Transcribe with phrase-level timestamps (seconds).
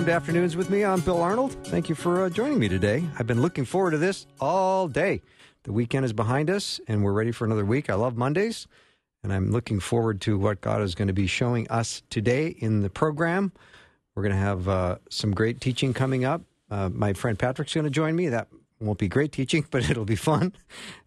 [0.00, 0.82] Welcome to Afternoons with me.
[0.82, 1.52] I'm Bill Arnold.
[1.66, 3.04] Thank you for uh, joining me today.
[3.18, 5.20] I've been looking forward to this all day.
[5.64, 7.90] The weekend is behind us, and we're ready for another week.
[7.90, 8.66] I love Mondays,
[9.22, 12.80] and I'm looking forward to what God is going to be showing us today in
[12.80, 13.52] the program.
[14.14, 16.40] We're going to have uh, some great teaching coming up.
[16.70, 18.30] Uh, my friend Patrick's going to join me.
[18.30, 18.48] That
[18.80, 20.54] won't be great teaching, but it'll be fun.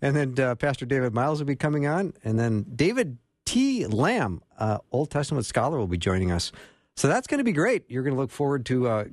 [0.04, 3.88] And then uh, Pastor David Myles will be coming on, and then David T.
[3.88, 6.52] Lamb, uh, Old Testament scholar, will be joining us.
[6.96, 7.90] So that's going to be great.
[7.90, 9.06] You're going to look forward to uh,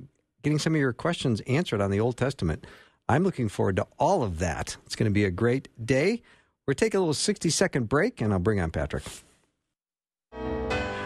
[0.43, 2.67] getting some of your questions answered on the Old Testament.
[3.09, 4.77] I'm looking forward to all of that.
[4.87, 6.23] It's going to be a great day.
[6.67, 9.03] We're taking a little 60 second break, and I'll bring on Patrick.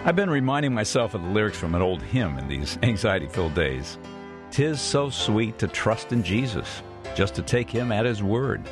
[0.07, 3.55] I've been reminding myself of the lyrics from an old hymn in these anxiety filled
[3.55, 3.97] days.
[4.51, 6.83] Tis so sweet to trust in Jesus,
[7.15, 8.63] just to take him at his word,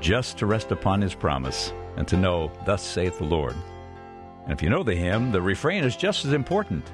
[0.00, 3.54] just to rest upon his promise, and to know, Thus saith the Lord.
[4.42, 6.84] And if you know the hymn, the refrain is just as important.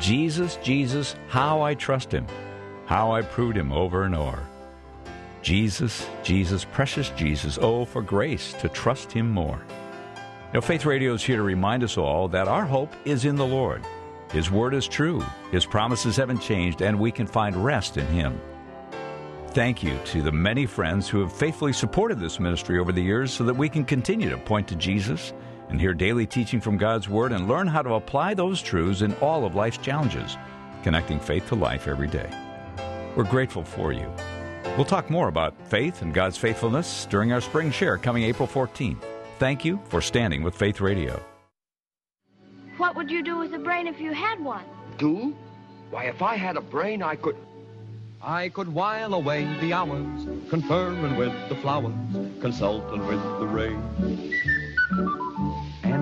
[0.00, 2.26] Jesus, Jesus, how I trust him,
[2.86, 4.42] how I proved him over and o'er.
[5.42, 9.62] Jesus, Jesus, precious Jesus, oh, for grace to trust him more.
[10.52, 13.46] Now, Faith Radio is here to remind us all that our hope is in the
[13.46, 13.84] Lord.
[14.32, 18.40] His word is true, His promises haven't changed, and we can find rest in Him.
[19.48, 23.32] Thank you to the many friends who have faithfully supported this ministry over the years
[23.32, 25.32] so that we can continue to point to Jesus
[25.68, 29.14] and hear daily teaching from God's Word and learn how to apply those truths in
[29.16, 30.36] all of life's challenges,
[30.82, 32.30] connecting faith to life every day.
[33.16, 34.10] We're grateful for you.
[34.76, 39.02] We'll talk more about faith and God's faithfulness during our spring share coming April 14th.
[39.38, 41.20] Thank you for standing with Faith Radio.
[42.76, 44.64] What would you do with a brain if you had one?
[44.98, 45.36] Do?
[45.90, 47.36] Why, if I had a brain, I could.
[48.22, 51.94] I could while away the hours, conferring with the flowers,
[52.40, 53.82] consulting with the rain.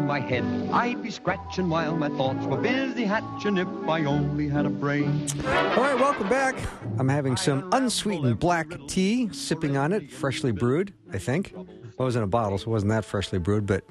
[0.07, 4.65] My head I'd be scratching while my thoughts were busy hatching if I only had
[4.65, 5.27] a brain.
[5.45, 6.55] All right, welcome back.
[6.97, 11.53] I'm having some unsweetened black tea, sipping on it, freshly brewed, I think.
[11.53, 13.83] It was in a bottle, so it wasn't that freshly brewed, but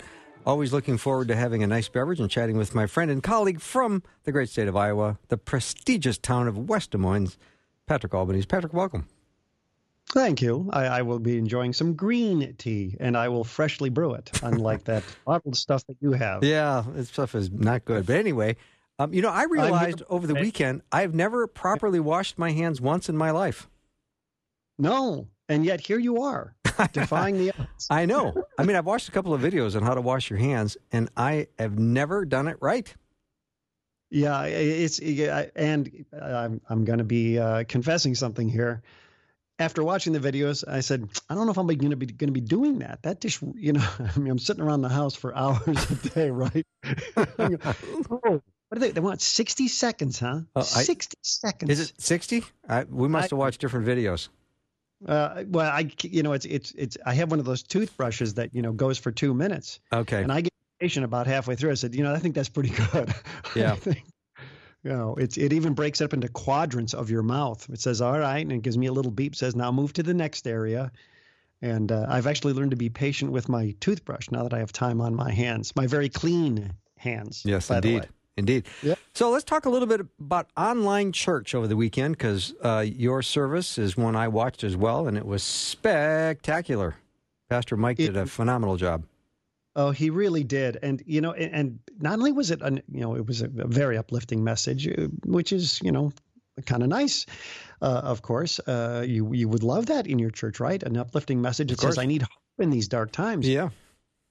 [0.46, 3.60] always looking forward to having a nice beverage and chatting with my friend and colleague
[3.60, 7.38] from the great state of Iowa, the prestigious town of West Des Moines,
[7.88, 8.46] Patrick Albanese.
[8.46, 9.06] Patrick, welcome.
[10.12, 10.70] Thank you.
[10.72, 14.84] I, I, will be enjoying some green tea, and I will freshly brew it, unlike
[14.86, 16.44] that bottled stuff that you have.
[16.44, 18.06] Yeah, that stuff is not good.
[18.06, 18.56] But anyway,
[19.00, 23.10] um, you know, I realized over the weekend I've never properly washed my hands once
[23.10, 23.68] in my life.
[24.78, 26.56] No, and yet here you are,
[26.94, 27.88] defying the odds.
[27.90, 28.46] I know.
[28.58, 31.10] I mean, I've watched a couple of videos on how to wash your hands, and
[31.18, 32.94] I have never done it right.
[34.12, 38.84] Yeah, it's and I'm I'm going to be uh, confessing something here
[39.60, 42.28] after watching the videos, I said, I don't know if I'm going to be going
[42.28, 43.04] to be doing that.
[43.04, 46.30] That dish, you know, I mean, I'm sitting around the house for hours a day,
[46.30, 46.66] right?
[47.18, 48.92] oh, what do they?
[48.92, 50.42] They want 60 seconds, huh?
[50.56, 51.72] Uh, 60 I, seconds.
[51.72, 52.44] Is it 60?
[52.68, 54.30] I, we must I, have watched different videos.
[55.06, 56.98] Uh, well, I, you know, it's it's it's.
[57.06, 59.80] I have one of those toothbrushes that you know goes for two minutes.
[59.92, 60.24] Okay.
[60.24, 61.72] And I get patient about halfway through.
[61.72, 63.14] I said, you know, I think that's pretty good.
[63.56, 63.76] Yeah.
[64.86, 67.68] You know, it's it even breaks it up into quadrants of your mouth.
[67.72, 69.36] It says, "All right," and it gives me a little beep.
[69.36, 70.92] Says, "Now move to the next area."
[71.64, 74.72] And uh, I've actually learned to be patient with my toothbrush now that I have
[74.72, 77.42] time on my hands, my very clean hands.
[77.44, 78.08] Yes, indeed,
[78.38, 78.68] indeed.
[78.84, 78.94] Yeah.
[79.16, 83.24] So let's talk a little bit about online church over the weekend because uh, your
[83.24, 86.96] service is one I watched as well, and it was spectacular.
[87.50, 89.04] Pastor Mike it, did a phenomenal job.
[89.76, 93.16] Oh, he really did, and you know, and not only was it, an, you know,
[93.16, 96.14] it was a, very uplifting message, uh, which is, you know,
[96.66, 97.26] kind of nice.
[97.82, 100.82] Uh, of course, uh, you you would love that in your church, right?
[100.82, 103.70] An uplifting message that says, "I need hope in these dark times." Yeah.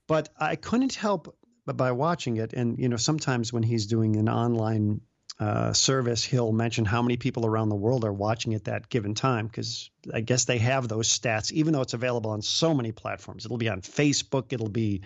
[0.08, 1.36] But I couldn't help
[1.66, 5.00] but by watching it, and you know, sometimes when he's doing an online
[5.40, 9.14] uh, service, he'll mention how many people around the world are watching at that given
[9.14, 12.92] time because I guess they have those stats, even though it's available on so many
[12.92, 13.44] platforms.
[13.44, 15.02] It'll be on Facebook, it'll be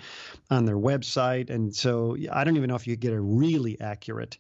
[0.51, 1.49] on their website.
[1.49, 4.37] And so I don't even know if you get a really accurate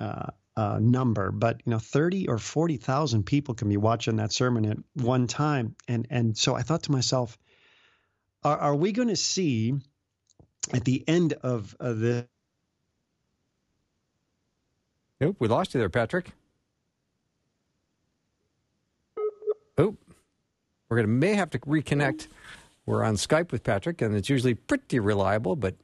[0.00, 0.26] uh,
[0.56, 4.78] uh, number, but you know, 30 or 40,000 people can be watching that sermon at
[4.94, 5.76] one time.
[5.86, 7.38] And, and so I thought to myself,
[8.42, 9.74] are, are we going to see
[10.74, 12.26] at the end of, the
[15.20, 16.32] Nope, we lost you there, Patrick.
[19.78, 19.96] Oh,
[20.88, 22.28] we're gonna may have to reconnect.
[22.84, 25.74] We're on Skype with Patrick, and it's usually pretty reliable, but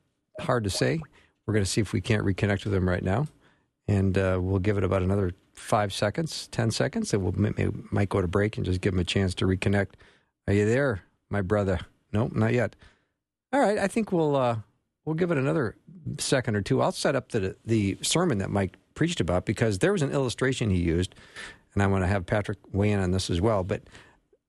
[0.41, 1.01] hard to say.
[1.47, 3.27] We're gonna see if we can't reconnect with him right now,
[3.89, 8.09] and uh, we'll give it about another five seconds, ten seconds, and we we'll, might
[8.09, 9.93] go to break and just give him a chance to reconnect.
[10.47, 11.81] Are you there, my brother?
[12.13, 12.77] Nope, not yet.
[13.53, 14.59] All right, I think we'll uh,
[15.05, 15.77] we'll give it another
[16.19, 16.83] second or two.
[16.83, 20.71] I'll set up the the sermon that Mike preached about because there was an illustration
[20.71, 21.13] he used,
[21.75, 23.65] and I want to have Patrick weigh in on this as well.
[23.65, 23.83] But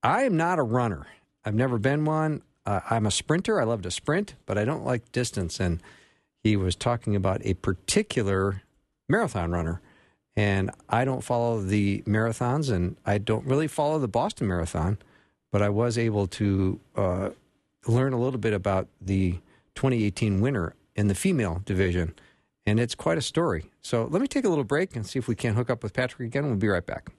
[0.03, 1.07] I am not a runner.
[1.43, 2.43] I've never been one.
[2.63, 3.59] Uh, I'm a sprinter.
[3.59, 5.59] I love to sprint, but I don't like distance.
[5.59, 5.81] And
[6.43, 8.61] he was talking about a particular
[9.09, 9.81] marathon runner.
[10.35, 14.99] And I don't follow the marathons, and I don't really follow the Boston Marathon,
[15.51, 17.29] but I was able to uh,
[17.87, 19.31] learn a little bit about the
[19.73, 22.13] 2018 winner in the female division.
[22.65, 23.65] And it's quite a story.
[23.81, 25.93] So let me take a little break and see if we can't hook up with
[25.93, 26.45] Patrick again.
[26.45, 27.09] We'll be right back.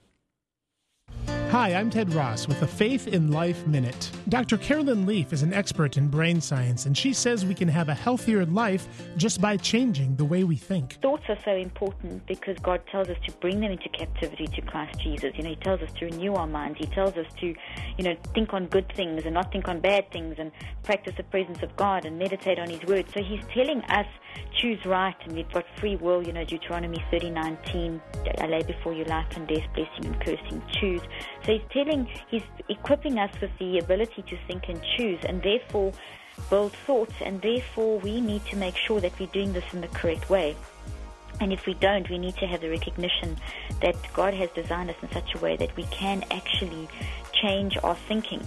[1.51, 4.11] Hi, I'm Ted Ross with the Faith in Life Minute.
[4.27, 4.57] Dr.
[4.57, 7.93] Caroline Leaf is an expert in brain science, and she says we can have a
[7.93, 10.99] healthier life just by changing the way we think.
[11.01, 14.99] Thoughts are so important because God tells us to bring them into captivity to Christ
[14.99, 15.31] Jesus.
[15.37, 16.77] You know, He tells us to renew our minds.
[16.77, 20.11] He tells us to, you know, think on good things and not think on bad
[20.11, 20.51] things and
[20.83, 23.05] practice the presence of God and meditate on His Word.
[23.13, 24.07] So He's telling us
[24.59, 26.25] choose right, and we've got free will.
[26.25, 28.01] You know, Deuteronomy 30:19,
[28.39, 30.61] I lay before you life and death, blessing and cursing.
[30.79, 31.01] Choose.
[31.45, 35.91] So he's telling, he's equipping us with the ability to think and choose, and therefore
[36.49, 39.87] build thoughts, and therefore we need to make sure that we're doing this in the
[39.89, 40.55] correct way.
[41.41, 43.37] And if we don't, we need to have the recognition
[43.81, 46.87] that God has designed us in such a way that we can actually
[47.33, 48.45] change our thinking.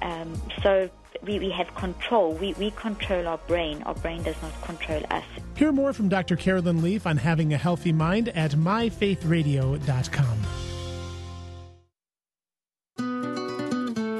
[0.00, 0.32] Um,
[0.62, 0.88] so
[1.22, 2.32] we, we have control.
[2.34, 3.82] We, we control our brain.
[3.84, 5.24] Our brain does not control us.
[5.56, 6.36] Hear more from Dr.
[6.36, 10.38] Caroline Leaf on having a healthy mind at myfaithradio.com.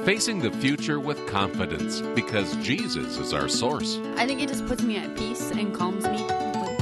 [0.05, 3.97] Facing the future with confidence because Jesus is our source.
[4.17, 6.21] I think it just puts me at peace and calms me.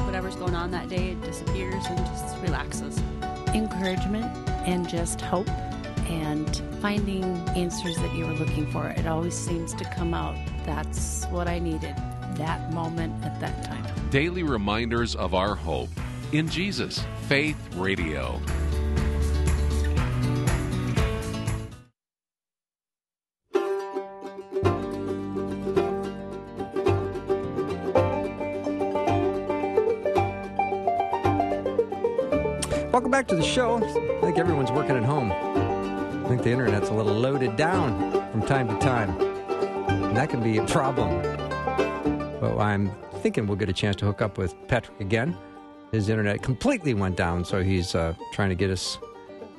[0.05, 2.99] Whatever's going on that day, it disappears and just relaxes.
[3.53, 4.25] Encouragement
[4.65, 5.47] and just hope
[6.11, 7.23] and finding
[7.55, 8.87] answers that you were looking for.
[8.89, 10.35] It always seems to come out.
[10.65, 11.95] That's what I needed
[12.35, 13.85] that moment at that time.
[14.09, 15.89] Daily reminders of our hope
[16.33, 17.03] in Jesus.
[17.27, 18.39] Faith Radio.
[32.91, 33.77] Welcome back to the show.
[33.77, 35.70] I think everyone's working at home.
[36.31, 39.19] I think the internet's a little loaded down from time to time.
[39.89, 41.21] And that can be a problem.
[42.39, 45.35] But I'm thinking we'll get a chance to hook up with Patrick again.
[45.91, 48.97] His internet completely went down, so he's uh, trying to get us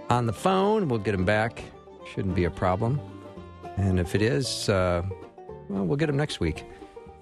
[0.09, 0.89] on the phone.
[0.89, 1.63] We'll get him back.
[2.11, 2.99] Shouldn't be a problem.
[3.77, 5.03] And if it is, uh,
[5.69, 6.65] well, we'll get him next week.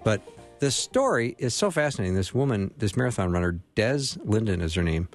[0.05, 0.21] But
[0.59, 2.15] the story is so fascinating.
[2.15, 5.09] This woman, this marathon runner, Des Linden is her name.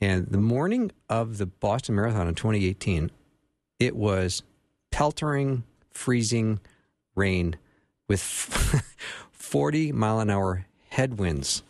[0.00, 3.10] And the morning of the Boston Marathon in 2018,
[3.78, 4.42] it was
[4.90, 6.60] peltering, freezing
[7.14, 7.56] rain
[8.08, 8.20] with
[9.32, 11.62] 40 mile an hour headwinds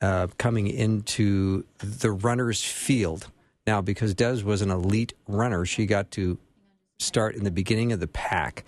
[0.00, 3.28] uh, coming into the runner's field.
[3.66, 6.38] Now, because Des was an elite runner, she got to
[6.98, 8.64] start in the beginning of the pack.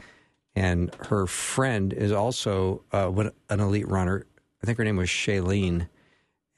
[0.54, 3.10] And her friend is also uh,
[3.48, 4.26] an elite runner.
[4.62, 5.88] I think her name was Shalane.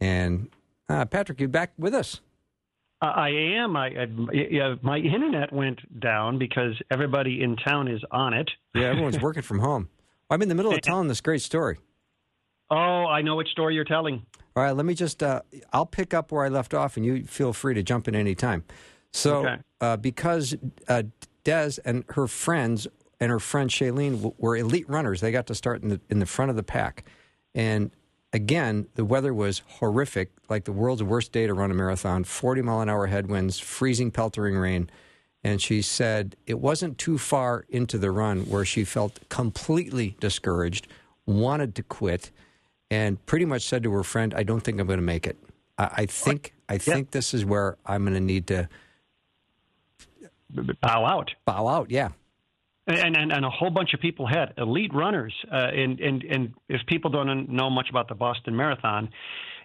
[0.01, 0.49] And
[0.89, 2.21] uh, Patrick, you back with us?
[3.09, 3.77] I am.
[3.77, 8.51] I, I yeah, my internet went down because everybody in town is on it.
[8.75, 9.89] Yeah, everyone's working from home.
[10.31, 11.79] I'm in the middle of telling this great story.
[12.71, 14.25] Oh, I know which story you're telling.
[14.57, 15.23] All right, let me just.
[15.23, 15.43] Uh,
[15.73, 18.35] I'll pick up where I left off, and you feel free to jump in any
[18.35, 18.65] time.
[19.13, 19.57] So, okay.
[19.81, 20.57] uh, because
[20.89, 21.05] uh,
[21.45, 22.87] Des and her friends
[23.21, 26.27] and her friend Shalane were elite runners, they got to start in the in the
[26.27, 27.05] front of the pack,
[27.55, 27.91] and
[28.35, 32.61] again, the weather was horrific, like the world's worst day to run a marathon 40
[32.61, 34.91] mile an hour headwinds, freezing, peltering rain.
[35.43, 40.89] And she said it wasn't too far into the run where she felt completely discouraged,
[41.27, 42.31] wanted to quit,
[42.91, 45.39] and pretty much said to her friend, I don't think I'm going to make it.
[45.79, 48.69] I, I think I think this is where I'm going to need to
[50.81, 51.35] bow out.
[51.45, 52.11] Bow out, yeah
[52.87, 55.35] and, and, and a whole bunch of people had elite runners.
[55.51, 59.09] Uh, and, and, and if people don't know much about the Boston Marathon,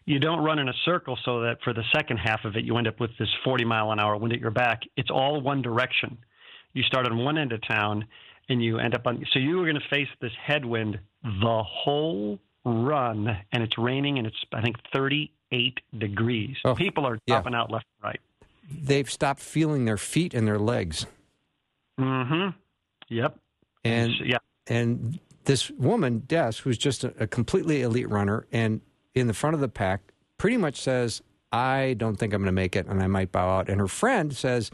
[0.05, 2.77] you don't run in a circle so that for the second half of it, you
[2.77, 4.81] end up with this 40 mile an hour wind at your back.
[4.95, 6.17] It's all one direction.
[6.73, 8.05] You start on one end of town
[8.47, 9.23] and you end up on.
[9.33, 14.27] So you are going to face this headwind the whole run, and it's raining and
[14.27, 16.55] it's, I think, 38 degrees.
[16.65, 17.61] Oh, People are dropping yeah.
[17.61, 18.19] out left and right.
[18.71, 21.05] They've stopped feeling their feet and their legs.
[21.99, 22.49] Mm-hmm.
[23.09, 23.37] Yep.
[23.83, 24.37] And yeah.
[24.67, 28.81] And this woman, Des, who's just a, a completely elite runner and
[29.15, 32.51] in the front of the pack, pretty much says, I don't think I'm going to
[32.51, 33.69] make it and I might bow out.
[33.69, 34.69] And her friend says,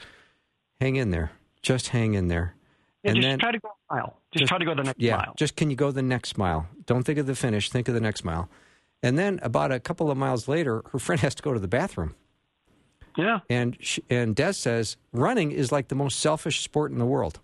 [0.81, 1.31] hang in there.
[1.61, 2.55] Just hang in there.
[3.03, 4.19] Yeah, and just then try to go a mile.
[4.31, 5.33] Just, try to go the next yeah, mile.
[5.37, 6.67] just can you go the next mile?
[6.85, 7.69] Don't think of the finish.
[7.69, 8.49] Think of the next mile.
[9.01, 11.67] And then about a couple of miles later, her friend has to go to the
[11.67, 12.15] bathroom.
[13.17, 13.39] Yeah.
[13.49, 17.39] And she, and Des says running is like the most selfish sport in the world.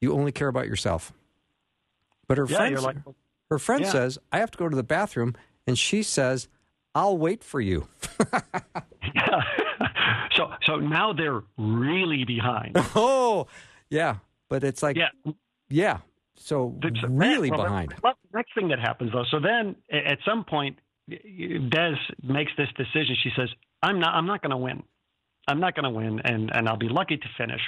[0.00, 1.12] You only care about yourself.
[2.26, 2.96] But her Yeah, friend, like-
[3.50, 3.90] her friend Yeah.
[3.90, 5.34] says, "I have to go to the bathroom,"
[5.66, 6.48] and she says,
[6.94, 7.88] "I'll wait for you."
[10.36, 12.72] So so now they're really behind.
[12.94, 13.46] oh,
[13.90, 14.16] yeah.
[14.48, 15.08] But it's like, yeah,
[15.68, 15.98] yeah.
[16.36, 16.78] So
[17.08, 17.94] really Well, behind.
[18.02, 20.78] well, next thing that happens though, so then at some point,
[21.08, 23.16] Des makes this decision.
[23.22, 23.48] She says,
[23.82, 24.14] "I'm not.
[24.14, 24.82] I'm not going to win.
[25.48, 27.60] I'm not going to win, and and I'll be lucky to finish."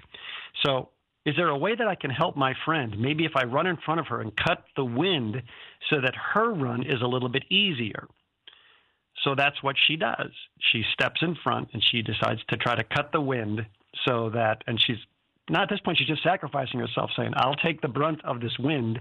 [0.64, 0.90] So,
[1.24, 2.98] is there a way that I can help my friend?
[2.98, 5.42] Maybe if I run in front of her and cut the wind,
[5.88, 8.08] so that her run is a little bit easier.
[9.22, 10.30] So that's what she does.
[10.72, 13.64] She steps in front and she decides to try to cut the wind
[14.06, 14.96] so that, and she's
[15.48, 18.56] not at this point, she's just sacrificing herself, saying, I'll take the brunt of this
[18.58, 19.00] wind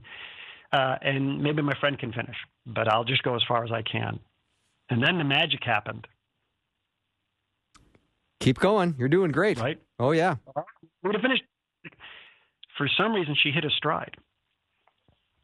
[0.73, 2.35] uh, and maybe my friend can finish,
[2.65, 4.19] but I'll just go as far as I can.
[4.89, 6.07] And then the magic happened.
[8.39, 8.95] Keep going.
[8.97, 9.59] You're doing great.
[9.59, 9.79] Right.
[9.99, 10.35] Oh yeah.
[10.55, 11.43] We would have finished.
[12.81, 14.17] For some reason, she hit a stride.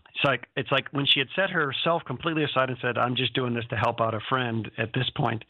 [0.10, 3.36] It's like it's like when she had set herself completely aside and said, "I'm just
[3.36, 5.46] doing this to help out a friend." At this point,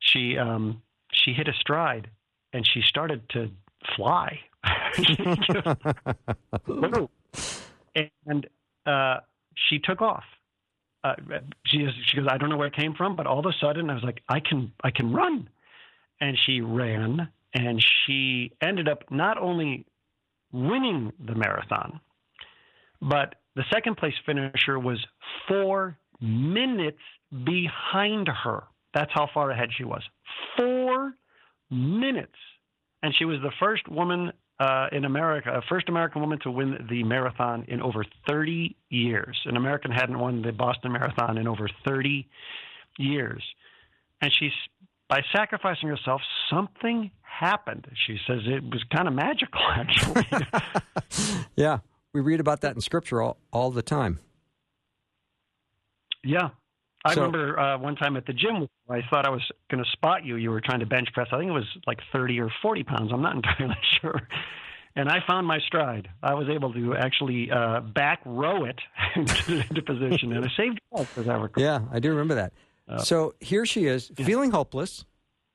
[0.00, 0.82] she um,
[1.12, 2.10] she hit a stride
[2.52, 3.52] and she started to
[3.94, 4.40] fly.
[8.26, 8.48] and
[8.84, 9.18] uh,
[9.54, 10.24] she took off.
[11.04, 11.14] Uh,
[11.66, 13.52] she is, she goes, I don't know where it came from, but all of a
[13.60, 15.48] sudden I was like, I can I can run,
[16.20, 19.86] and she ran, and she ended up not only
[20.56, 22.00] winning the marathon,
[23.00, 24.98] but the second place finisher was
[25.48, 27.00] four minutes
[27.44, 28.64] behind her.
[28.94, 30.02] That's how far ahead she was.
[30.56, 31.12] Four
[31.70, 32.36] minutes.
[33.02, 36.86] And she was the first woman uh, in America, uh, first American woman to win
[36.88, 39.38] the marathon in over 30 years.
[39.44, 42.26] An American hadn't won the Boston Marathon in over 30
[42.98, 43.42] years.
[44.22, 44.52] And she's,
[45.08, 46.20] by sacrificing herself,
[46.50, 47.86] something happened.
[48.06, 50.24] She says it was kind of magical, actually.
[51.56, 51.78] Yeah.
[52.12, 54.18] We read about that in scripture all, all the time.
[56.24, 56.50] Yeah.
[57.04, 59.90] I So- remember uh, one time at the gym, I thought I was going to
[59.92, 60.36] spot you.
[60.36, 61.28] You were trying to bench press.
[61.32, 63.10] I think it was like 30 or 40 pounds.
[63.12, 64.20] I'm not entirely sure.
[64.96, 66.08] And I found my stride.
[66.22, 68.78] I was able to actually uh, back row it
[69.14, 71.62] into, position, and I saved life as I recall.
[71.62, 72.52] Yeah, I do remember that.
[72.88, 75.04] Uh, so here she is, feeling hopeless,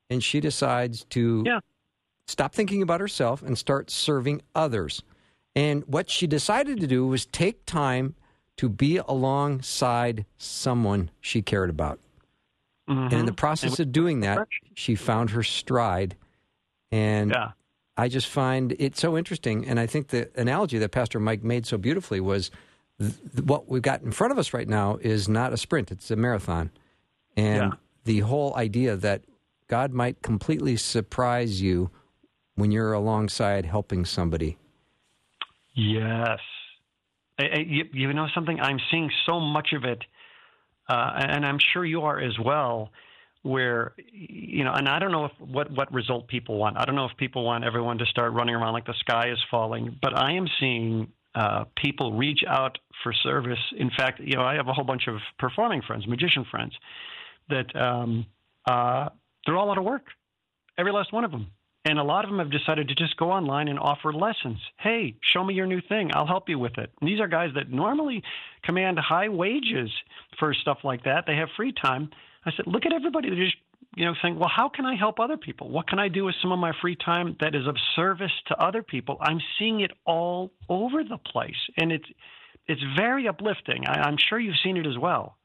[0.09, 1.43] and she decides to
[2.27, 5.03] stop thinking about herself and start serving others.
[5.55, 8.15] And what she decided to do was take time
[8.57, 11.99] to be alongside someone she cared about.
[12.87, 16.15] And in the process of doing that, she found her stride.
[16.91, 17.31] And
[17.97, 19.65] I just find it so interesting.
[19.67, 22.51] And I think the analogy that Pastor Mike made so beautifully was
[22.99, 26.11] th- what we've got in front of us right now is not a sprint, it's
[26.11, 26.69] a marathon.
[27.37, 27.73] And
[28.03, 29.23] the whole idea that
[29.67, 31.91] God might completely surprise you
[32.55, 34.57] when you're alongside helping somebody.
[35.73, 36.39] Yes.
[37.39, 38.59] I- I- you, you know something?
[38.59, 40.03] I'm seeing so much of it,
[40.89, 42.91] uh, and I'm sure you are as well.
[43.43, 46.77] Where you know, and I don't know if what what result people want.
[46.77, 49.39] I don't know if people want everyone to start running around like the sky is
[49.49, 53.57] falling, but I am seeing uh, people reach out for service.
[53.77, 56.73] In fact, you know, I have a whole bunch of performing friends, magician friends,
[57.49, 58.25] that um,
[58.69, 59.09] uh,
[59.45, 60.03] they're all out of work,
[60.77, 61.47] every last one of them.
[61.83, 64.59] And a lot of them have decided to just go online and offer lessons.
[64.79, 66.11] Hey, show me your new thing.
[66.13, 66.91] I'll help you with it.
[67.01, 68.21] And these are guys that normally
[68.63, 69.89] command high wages
[70.37, 71.23] for stuff like that.
[71.25, 72.11] They have free time.
[72.45, 73.55] I said, look at everybody that just,
[73.95, 75.69] you know, saying, well, how can I help other people?
[75.69, 78.63] What can I do with some of my free time that is of service to
[78.63, 79.17] other people?
[79.19, 82.05] I'm seeing it all over the place, and it's
[82.67, 83.87] it's very uplifting.
[83.87, 85.35] I, I'm sure you've seen it as well.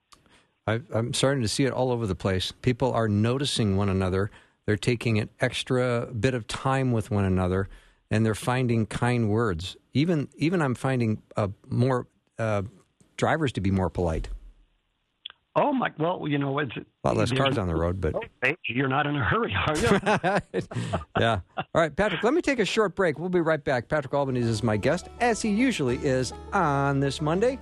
[0.66, 2.52] I, I'm starting to see it all over the place.
[2.62, 4.30] People are noticing one another.
[4.66, 7.68] They're taking an extra bit of time with one another,
[8.10, 9.76] and they're finding kind words.
[9.94, 12.08] Even even I'm finding uh, more
[12.38, 12.62] uh,
[13.16, 14.28] drivers to be more polite.
[15.54, 15.90] Oh my!
[15.98, 19.06] Well, you know, it's A lot less cars on the road, but Hey, You're not
[19.06, 20.60] in a hurry, are you?
[21.20, 21.40] yeah.
[21.56, 23.18] All right, Patrick, let me take a short break.
[23.18, 23.88] We'll be right back.
[23.88, 27.58] Patrick Albanese is my guest, as he usually is on this Monday,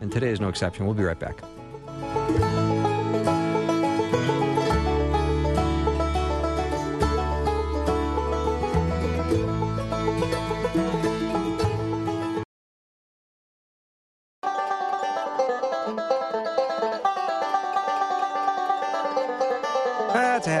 [0.00, 0.84] and today is no exception.
[0.84, 1.40] We'll be right back.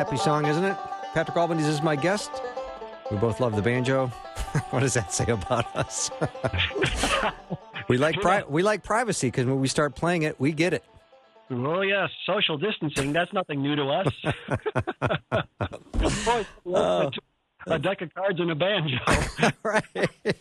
[0.08, 0.74] Happy song, isn't it?
[1.12, 2.30] Patrick Albanese is my guest.
[3.10, 4.06] We both love the banjo.
[4.70, 6.10] what does that say about us?
[7.88, 10.82] we like pri- we like privacy because when we start playing it, we get it.
[11.50, 14.14] Well, yes, social distancing, that's nothing new to us.
[16.24, 17.10] Boy, Oh.
[17.66, 18.96] A deck of cards and a banjo.
[19.62, 19.84] right.
[19.94, 20.34] The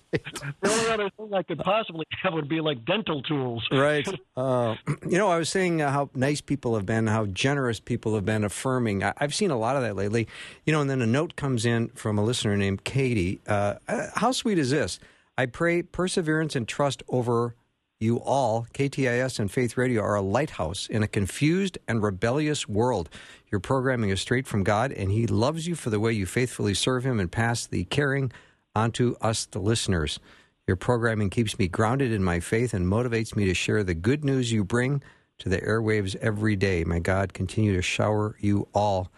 [0.63, 3.65] only other thing I could possibly have would be like dental tools.
[3.71, 4.07] Right.
[4.37, 4.75] Uh,
[5.09, 8.23] you know, I was saying uh, how nice people have been, how generous people have
[8.23, 9.03] been, affirming.
[9.03, 10.27] I- I've seen a lot of that lately.
[10.63, 13.41] You know, and then a note comes in from a listener named Katie.
[13.47, 14.99] Uh, uh, how sweet is this?
[15.39, 17.55] I pray perseverance and trust over
[17.99, 18.67] you all.
[18.73, 23.09] KTIS and Faith Radio are a lighthouse in a confused and rebellious world.
[23.51, 26.73] Your programming is straight from God, and He loves you for the way you faithfully
[26.73, 28.31] serve Him and pass the caring
[28.75, 30.19] onto us, the listeners.
[30.67, 34.23] Your programming keeps me grounded in my faith and motivates me to share the good
[34.23, 35.01] news you bring
[35.39, 36.83] to the airwaves every day.
[36.83, 39.09] May God continue to shower you all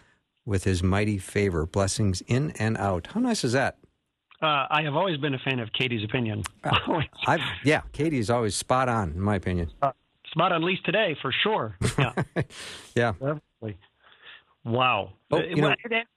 [0.46, 1.66] with His mighty favor.
[1.66, 3.08] Blessings in and out.
[3.08, 3.79] How nice is that?
[4.42, 6.42] Uh, I have always been a fan of Katie's opinion.
[7.26, 9.70] I've, yeah, Katie's always spot on, in my opinion.
[9.82, 9.92] Uh,
[10.30, 11.76] spot on, at least today, for sure.
[11.98, 12.12] Yeah.
[12.94, 13.12] Yeah.
[13.12, 13.78] Definitely.
[14.64, 15.12] Wow.
[15.30, 15.68] Oh, Uh, you know-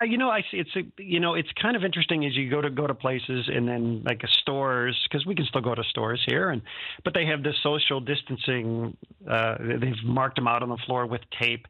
[0.01, 0.58] uh, you know, I see.
[0.58, 3.50] It's a, you know, it's kind of interesting as you go to go to places
[3.53, 6.62] and then like stores because we can still go to stores here, and
[7.06, 8.96] but they have this social distancing.
[9.30, 11.65] Uh, they've marked them out on the floor with tape,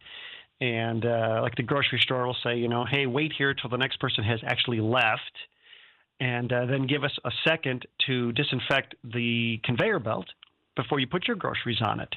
[0.61, 3.77] and uh, like the grocery store will say, you know, hey, wait here till the
[3.77, 5.31] next person has actually left,
[6.19, 10.25] and uh, then give us a second to disinfect the conveyor belt
[10.75, 12.13] before you put your groceries on it.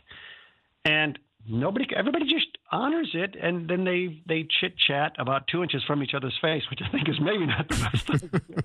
[0.85, 5.83] And nobody, everybody just honors it, and then they they chit chat about two inches
[5.87, 8.31] from each other's face, which I think is maybe not the best thing.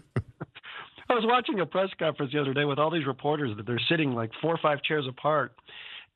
[1.10, 3.82] I was watching a press conference the other day with all these reporters that they're
[3.90, 5.54] sitting like four or five chairs apart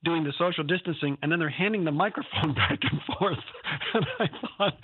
[0.06, 3.38] doing the social distancing and then they're handing the microphone back and forth
[3.93, 4.25] and i
[4.58, 4.78] thought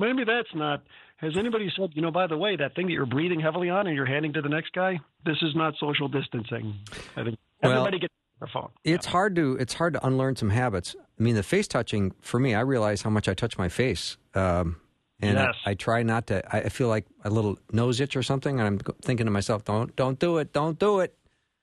[0.00, 0.82] maybe that's not
[1.18, 3.86] has anybody said you know by the way that thing that you're breathing heavily on
[3.86, 6.74] and you're handing to the next guy this is not social distancing
[7.16, 8.70] i think Well- everybody gets their phone.
[8.84, 10.96] It's hard to it's hard to unlearn some habits.
[11.18, 14.16] I mean, the face touching for me, I realize how much I touch my face,
[14.34, 14.76] um,
[15.20, 15.54] and Yes.
[15.66, 16.36] I, I try not to.
[16.56, 19.62] I I feel like a little nose itch or something, and I'm thinking to myself,
[19.66, 21.14] "Don't don't do it, don't do it.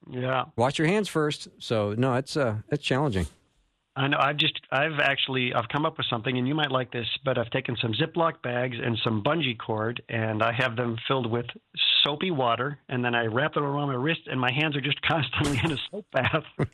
[0.07, 1.47] yeah Wash your hands first.
[1.57, 3.25] So no, it's uh it's challenging.
[3.97, 4.17] I know.
[4.19, 7.37] I've just, I've actually, I've come up with something, and you might like this, but
[7.37, 11.47] I've taken some Ziploc bags and some bungee cord, and I have them filled with
[12.03, 15.01] soapy water, and then I wrap it around my wrist, and my hands are just
[15.07, 16.43] constantly in a soap bath.
[16.59, 16.65] I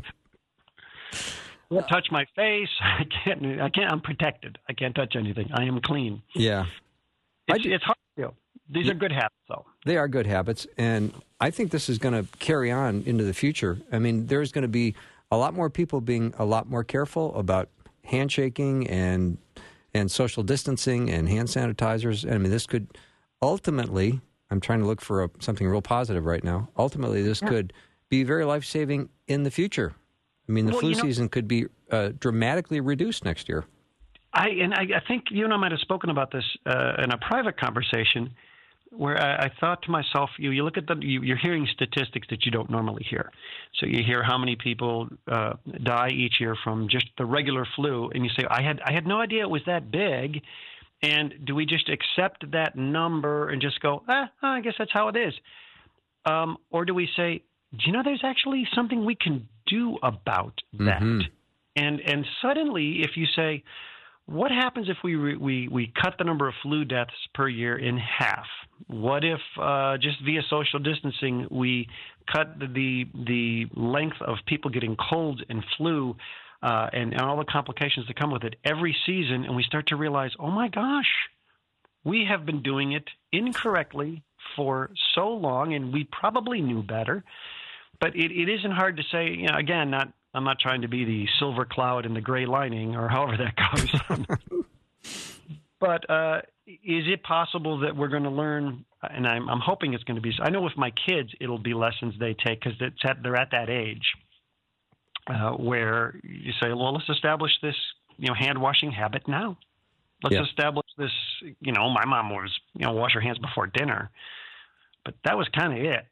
[1.72, 2.68] can't touch my face.
[2.80, 3.60] I can't.
[3.60, 3.90] I can't.
[3.92, 4.58] I'm protected.
[4.68, 5.50] I can't touch anything.
[5.52, 6.22] I am clean.
[6.34, 6.66] Yeah,
[7.48, 8.34] It's, it's hard to do.
[8.70, 9.64] These are good habits, though.
[9.86, 13.32] they are good habits, and I think this is going to carry on into the
[13.32, 13.78] future.
[13.90, 14.94] I mean, there's going to be
[15.30, 17.68] a lot more people being a lot more careful about
[18.04, 19.38] handshaking and
[19.94, 22.30] and social distancing and hand sanitizers.
[22.30, 22.88] I mean, this could
[23.42, 24.20] ultimately.
[24.50, 26.68] I'm trying to look for a, something real positive right now.
[26.78, 27.74] Ultimately, this could
[28.08, 29.94] be very life saving in the future.
[30.48, 33.64] I mean, the Well, flu you know- season could be uh, dramatically reduced next year.
[34.32, 37.10] I and I, I think you and I might have spoken about this uh, in
[37.12, 38.30] a private conversation,
[38.90, 42.26] where I, I thought to myself, you you look at the you, you're hearing statistics
[42.30, 43.30] that you don't normally hear.
[43.78, 48.10] So you hear how many people uh, die each year from just the regular flu,
[48.10, 50.42] and you say, I had I had no idea it was that big.
[51.00, 55.06] And do we just accept that number and just go, ah, I guess that's how
[55.06, 55.32] it is?
[56.24, 60.60] Um, or do we say, do you know there's actually something we can do about
[60.72, 61.00] that?
[61.00, 61.22] Mhm.
[61.76, 63.62] And and suddenly, if you say,
[64.28, 67.78] what happens if we re- we we cut the number of flu deaths per year
[67.78, 68.44] in half?
[68.86, 71.88] What if uh, just via social distancing we
[72.30, 76.14] cut the the length of people getting colds and flu
[76.62, 79.86] uh, and, and all the complications that come with it every season, and we start
[79.88, 81.08] to realize, oh my gosh,
[82.04, 84.22] we have been doing it incorrectly
[84.56, 87.24] for so long, and we probably knew better.
[88.00, 89.30] But it, it isn't hard to say.
[89.30, 92.46] You know, again, not I'm not trying to be the silver cloud in the gray
[92.46, 93.54] lining, or however that
[94.26, 94.64] goes.
[95.80, 98.84] but uh, is it possible that we're going to learn?
[99.02, 100.32] And I'm, I'm hoping it's going to be.
[100.42, 103.70] I know with my kids, it'll be lessons they take because at, they're at that
[103.70, 104.02] age
[105.28, 107.76] uh, where you say, "Well, let's establish this,
[108.18, 109.56] you know, hand washing habit now.
[110.22, 110.42] Let's Yeah.
[110.42, 111.12] establish this."
[111.60, 114.10] You know, my mom was, you know, wash your hands before dinner,
[115.04, 116.06] but that was kind of it.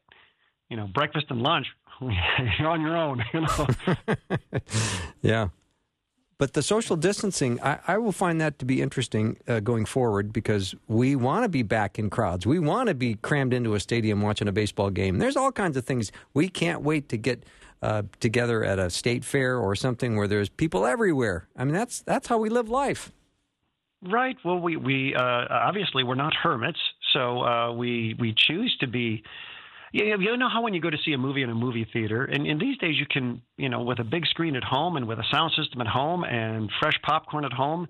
[0.69, 1.67] You know, breakfast and lunch,
[2.59, 3.23] you're on your own.
[3.33, 3.67] You know.
[5.21, 5.49] Yeah.
[6.37, 10.31] But the social distancing, I, I will find that to be interesting uh, going forward
[10.31, 12.45] because we want to be back in crowds.
[12.45, 15.17] We want to be crammed into a stadium watching a baseball game.
[15.17, 16.11] There's all kinds of things.
[16.35, 17.43] We can't wait to get
[17.81, 21.47] uh, together at a state fair or something where there's people everywhere.
[21.55, 23.11] I mean, that's that's how we live life.
[24.03, 24.37] Right.
[24.45, 26.79] Well, we we uh, obviously we're not hermits,
[27.13, 29.23] so uh, we we choose to be.
[29.91, 32.25] You, you know how when you go to see a movie in a movie theater,
[32.25, 35.07] and, and these days you can, you know, with a big screen at home and
[35.07, 37.87] with a sound system at home and fresh popcorn at home,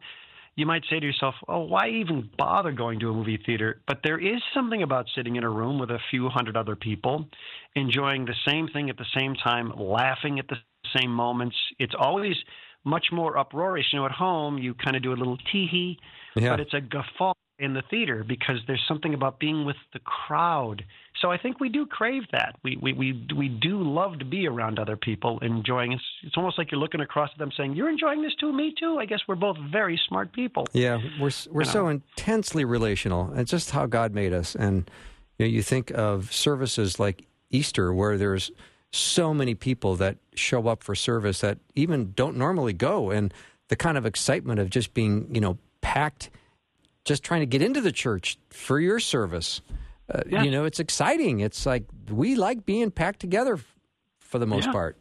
[0.56, 4.00] you might say to yourself, "Oh, why even bother going to a movie theater?" But
[4.04, 7.30] there is something about sitting in a room with a few hundred other people,
[7.76, 10.58] enjoying the same thing at the same time, laughing at the
[10.98, 11.56] same moments.
[11.78, 12.36] It's always
[12.84, 13.88] much more uproarious.
[13.92, 16.00] You know, at home you kind of do a little tee hee,
[16.36, 16.50] Yeah.
[16.50, 20.84] but it's a guffaw in the theater because there's something about being with the crowd.
[21.22, 22.56] So I think we do crave that.
[22.64, 25.92] We we we we do love to be around other people, enjoying.
[25.94, 28.74] It's it's almost like you're looking across at them, saying, "You're enjoying this too, me
[28.78, 30.68] too." I guess we're both very smart people.
[30.74, 31.72] Yeah, we're we're You know.
[31.72, 33.34] so intensely relational.
[33.36, 34.56] It's just how God made us.
[34.56, 34.90] And
[35.38, 38.52] you know, you think of services like Easter, where there's
[38.92, 43.34] so many people that show up for service that even don't normally go, and
[43.70, 46.30] the kind of excitement of just being, you know, packed,
[47.06, 49.62] just trying to get into the church for your service.
[50.14, 50.44] Uh, Yeah.
[50.44, 51.40] You know, it's exciting.
[51.42, 53.76] It's like we like being packed together f-
[54.20, 54.72] for the most Yeah.
[54.72, 54.98] part.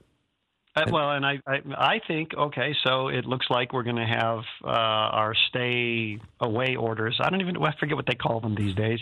[0.74, 4.04] Uh, well, and I, I I think okay, so it looks like we're going to
[4.06, 7.18] have uh, our stay away orders.
[7.18, 9.00] I don't even I forget what they call them these days,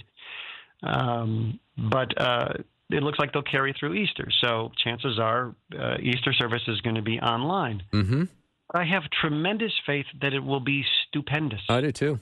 [0.82, 2.52] um, but uh,
[2.90, 4.28] it looks like they'll carry through Easter.
[4.40, 7.82] So chances are uh, Easter service is going to be online.
[7.92, 8.24] Mm-hmm.
[8.72, 11.60] I have tremendous faith that it will be stupendous.
[11.68, 12.20] I do too.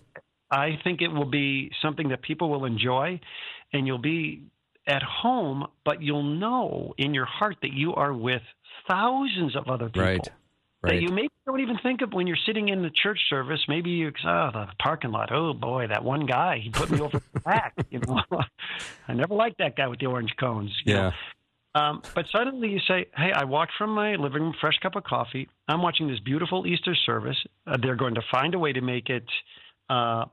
[0.53, 3.19] I think it will be something that people will enjoy,
[3.73, 4.43] and you'll be
[4.87, 8.43] at home, but you'll know in your heart that you are with
[8.87, 10.03] thousands of other people.
[10.03, 10.31] Right.
[10.83, 13.61] That you maybe don't even think of when you're sitting in the church service.
[13.69, 15.33] Maybe you, oh, the parking lot.
[15.33, 17.75] Oh boy, that one guy, he put me over the back.
[17.89, 18.21] You know,
[19.09, 20.73] I never liked that guy with the orange cones.
[20.85, 21.03] you know.
[21.03, 21.13] Yeah.
[21.75, 25.05] Um, but suddenly you say, "Hey, I walked from my living room, fresh cup of
[25.05, 25.49] coffee.
[25.69, 27.39] I'm watching this beautiful Easter service.
[27.67, 29.25] Uh, they're going to find a way to make it
[29.89, 30.25] uh,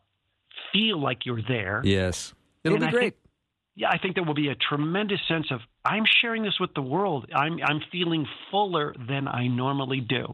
[0.73, 1.81] feel like you're there.
[1.83, 2.33] Yes.
[2.63, 3.01] It'll And be I great.
[3.01, 3.15] think-
[3.75, 6.81] yeah, I think there will be a tremendous sense of I'm sharing this with the
[6.81, 7.27] world.
[7.33, 10.33] I'm I'm feeling fuller than I normally do.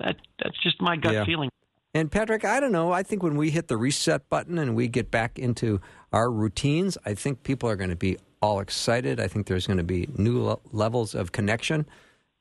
[0.00, 1.24] That that's just my gut Yeah.
[1.24, 1.50] feeling.
[1.94, 2.90] And Patrick, I don't know.
[2.92, 5.80] I think when we hit the reset button and we get back into
[6.12, 9.20] our routines, I think people are going to be all excited.
[9.20, 11.86] I think there's going to be new le- levels of connection.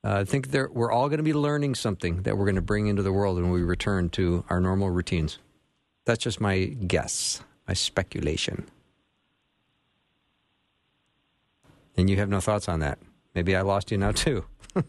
[0.04, 2.62] Uh, I think there, we're all going to be learning something that we're going to
[2.62, 5.40] bring into the world when we return to our normal routines.
[6.10, 8.66] That's just my guess, my speculation.
[11.96, 12.98] And you have no thoughts on that.
[13.36, 14.44] Maybe I lost you now, too.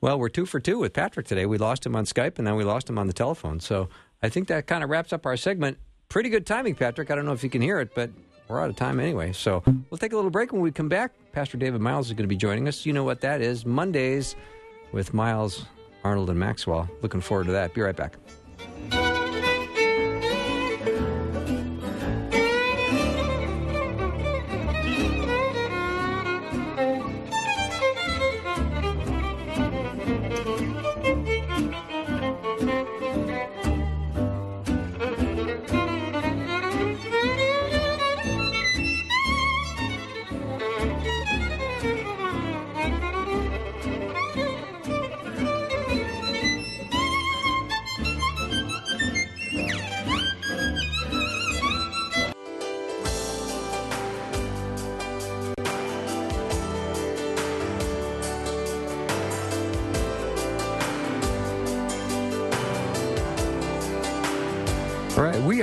[0.00, 1.44] well, we're two for two with Patrick today.
[1.44, 3.58] We lost him on Skype and then we lost him on the telephone.
[3.58, 3.88] So
[4.22, 5.76] I think that kind of wraps up our segment.
[6.08, 7.10] Pretty good timing, Patrick.
[7.10, 8.08] I don't know if you can hear it, but
[8.46, 9.32] we're out of time anyway.
[9.32, 10.52] So we'll take a little break.
[10.52, 12.86] When we come back, Pastor David Myles is going to be joining us.
[12.86, 14.36] You know what that is Mondays
[14.92, 15.66] with Myles,
[16.04, 16.88] Arnold, and Maxwell.
[17.02, 17.74] Looking forward to that.
[17.74, 18.14] Be right back.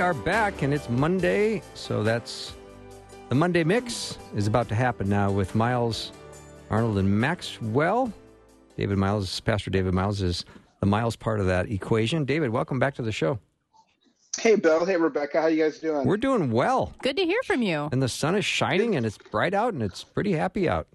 [0.06, 2.54] Are back, and it's Monday, so that's
[3.28, 6.12] the Monday mix is about to happen now with Myles,
[6.70, 8.12] Arnold, and Maxwell.
[8.76, 10.44] David Myles, Pastor David Myles, is
[10.78, 12.24] the Myles part of that equation.
[12.24, 13.40] David, welcome back to the show.
[14.38, 14.86] Hey, Bill.
[14.86, 15.40] Hey, Rebecca.
[15.40, 16.06] How you guys doing?
[16.06, 17.88] We're doing well, Good to hear from you.
[17.90, 20.86] and the sun is shining, and it's bright out, and it's pretty happy out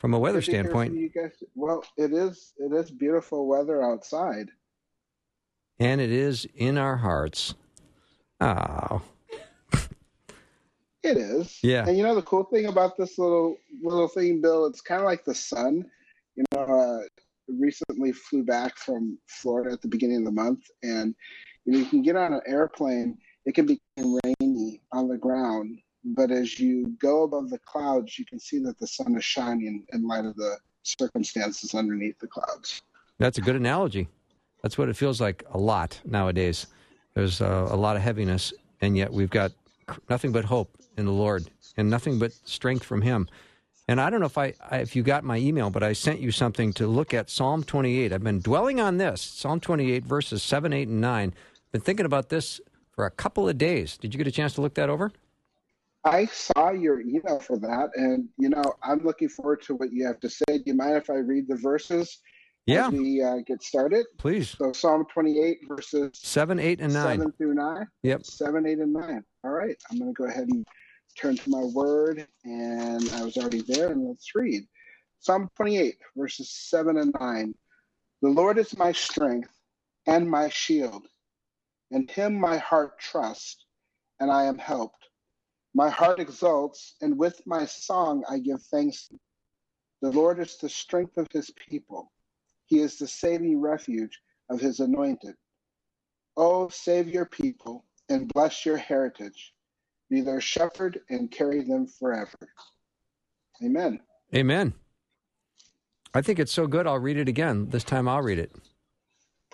[0.00, 0.94] from a weather Good to hear from standpoint.
[1.00, 1.40] You guys.
[1.54, 2.52] Well, it is.
[2.58, 4.48] It is beautiful weather outside.
[5.78, 7.54] And it is in our hearts.
[8.40, 9.02] Oh,
[11.02, 11.58] It is.
[11.62, 11.86] Yeah.
[11.86, 15.06] And you know the cool thing about this little little thing, Bill, it's kind of
[15.06, 15.84] like the sun.
[16.34, 17.00] You know, uh,
[17.48, 21.14] recently flew back from Florida at the beginning of the month, and
[21.64, 23.18] you know you can get on an airplane.
[23.44, 28.24] It can be rainy on the ground, but as you go above the clouds, you
[28.24, 32.80] can see that the sun is shining in light of the circumstances underneath the clouds.
[33.18, 34.08] That's a good analogy.
[34.62, 36.66] That's what it feels like a lot nowadays.
[37.14, 39.52] There's uh, a lot of heaviness, and yet we've got
[40.10, 43.28] nothing but hope in the Lord and nothing but strength from Him.
[43.86, 46.20] And I don't know if I, I if you got my email, but I sent
[46.20, 48.12] you something to look at Psalm 28.
[48.12, 51.34] I've been dwelling on this Psalm 28 verses seven, eight, and nine.
[51.70, 52.60] Been thinking about this
[52.92, 53.96] for a couple of days.
[53.96, 55.12] Did you get a chance to look that over?
[56.04, 60.06] I saw your email for that, and you know I'm looking forward to what you
[60.06, 60.44] have to say.
[60.48, 62.18] Do you mind if I read the verses?
[62.66, 62.88] Yeah.
[62.88, 64.06] We uh, get started.
[64.18, 64.50] Please.
[64.58, 67.18] So Psalm 28 verses seven, eight, and nine.
[67.18, 67.86] Seven through nine.
[68.02, 68.24] Yep.
[68.24, 69.22] Seven, eight, and nine.
[69.42, 69.76] All right.
[69.90, 70.66] I'm going to go ahead and
[71.18, 74.64] turn to my word, and I was already there, and let's read.
[75.20, 77.54] Psalm 28 verses seven and nine.
[78.22, 79.50] The Lord is my strength
[80.06, 81.06] and my shield.
[81.90, 83.64] In him my heart trusts,
[84.20, 85.08] and I am helped.
[85.74, 89.10] My heart exults, and with my song I give thanks.
[90.02, 92.12] The Lord is the strength of his people.
[92.66, 95.34] He is the saving refuge of his anointed.
[96.36, 99.52] Oh, save your people and bless your heritage.
[100.10, 102.38] Be their shepherd and carry them forever.
[103.64, 104.00] Amen.
[104.34, 104.74] Amen.
[106.12, 107.68] I think it's so good, I'll read it again.
[107.70, 108.52] This time I'll read it.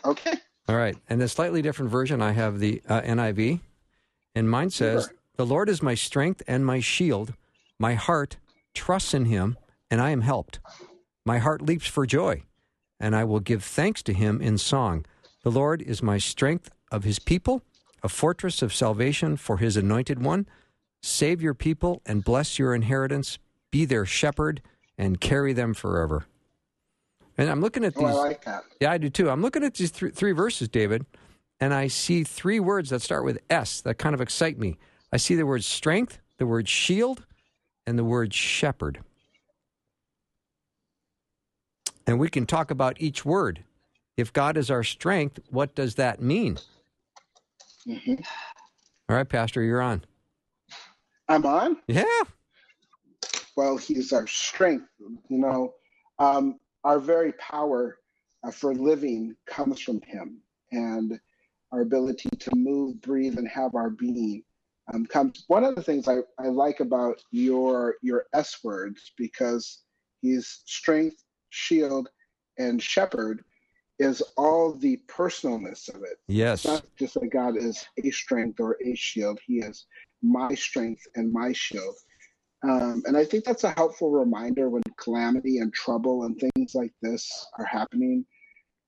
[0.05, 0.35] Okay.
[0.69, 0.97] All right.
[1.09, 3.61] And a slightly different version, I have the uh, NIV.
[4.35, 5.15] And mine says, Sure.
[5.37, 7.33] The Lord is my strength and my shield.
[7.79, 8.37] My heart
[8.75, 9.57] trusts in him,
[9.91, 10.61] and I am helped.
[11.25, 12.43] My heart leaps for joy,
[13.01, 15.07] and I will give thanks to him in song.
[15.43, 17.63] The Lord is my strength of his people,
[18.03, 20.47] a fortress of salvation for his anointed one.
[21.03, 23.39] Save your people and bless your inheritance.
[23.71, 24.61] Be their shepherd
[24.99, 26.27] and carry them forever.
[27.39, 28.05] And I'm looking at these.
[28.05, 28.19] Oh.
[28.19, 28.65] I like that.
[28.81, 29.31] Yeah, I do too.
[29.31, 31.07] I'm looking at these th- three verses, David,
[31.59, 34.77] and I see three words that start with S that kind of excite me.
[35.11, 37.25] I see the word strength, the word shield,
[37.87, 39.01] and the word shepherd.
[42.07, 43.65] And we can talk about each word.
[44.17, 46.59] If God is our strength, what does that mean?
[47.87, 48.25] Mhm.
[49.09, 50.05] All right, Pastor, you're on.
[51.29, 51.81] I'm on.
[51.87, 52.05] Yeah.
[53.57, 54.89] Well, he's our strength.
[54.99, 55.75] You know,
[56.19, 57.99] um, our very power
[58.43, 61.21] uh, for living comes from him, and
[61.73, 64.43] our ability to move, breathe, and have our being
[64.93, 65.45] um, comes.
[65.49, 69.83] One of the things I, I like about your your S words because
[70.21, 72.09] he's strength, shield,
[72.59, 73.45] and shepherd
[73.99, 76.19] is all the personalness of it.
[76.27, 76.65] Yes.
[76.65, 79.39] It's not just that God is a strength or a shield.
[79.47, 79.87] He is
[80.23, 81.97] my strength and my shield.
[82.63, 86.93] Um, and I think that's a helpful reminder when calamity and trouble and things like
[87.03, 88.25] this are happening,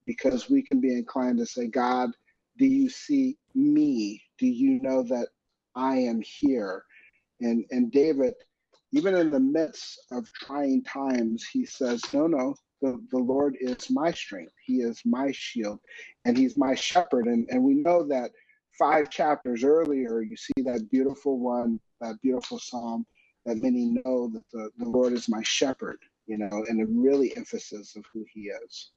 [0.05, 2.11] because we can be inclined to say, God,
[2.57, 4.21] do you see me?
[4.37, 5.29] Do you know that
[5.75, 6.83] I am here?
[7.41, 8.35] And and David,
[8.93, 13.89] even in the midst of trying times, he says, No, no, the, the Lord is
[13.89, 14.53] my strength.
[14.63, 15.79] He is my shield,
[16.25, 17.25] and he's my shepherd.
[17.25, 18.31] And and we know that
[18.77, 23.05] five chapters earlier, you see that beautiful one, that beautiful psalm
[23.45, 27.35] that many know that the, the Lord is my shepherd, you know, and a really
[27.35, 28.91] emphasis of who he is.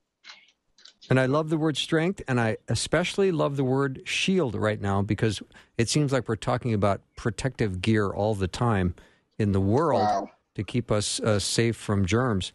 [1.11, 5.03] And I love the word strength, and I especially love the word shield right now
[5.03, 5.43] because
[5.79, 8.95] it seems like we're talking about protective gear all the time
[9.39, 10.31] in the world Wow.
[10.55, 12.53] to keep us uh, safe from germs.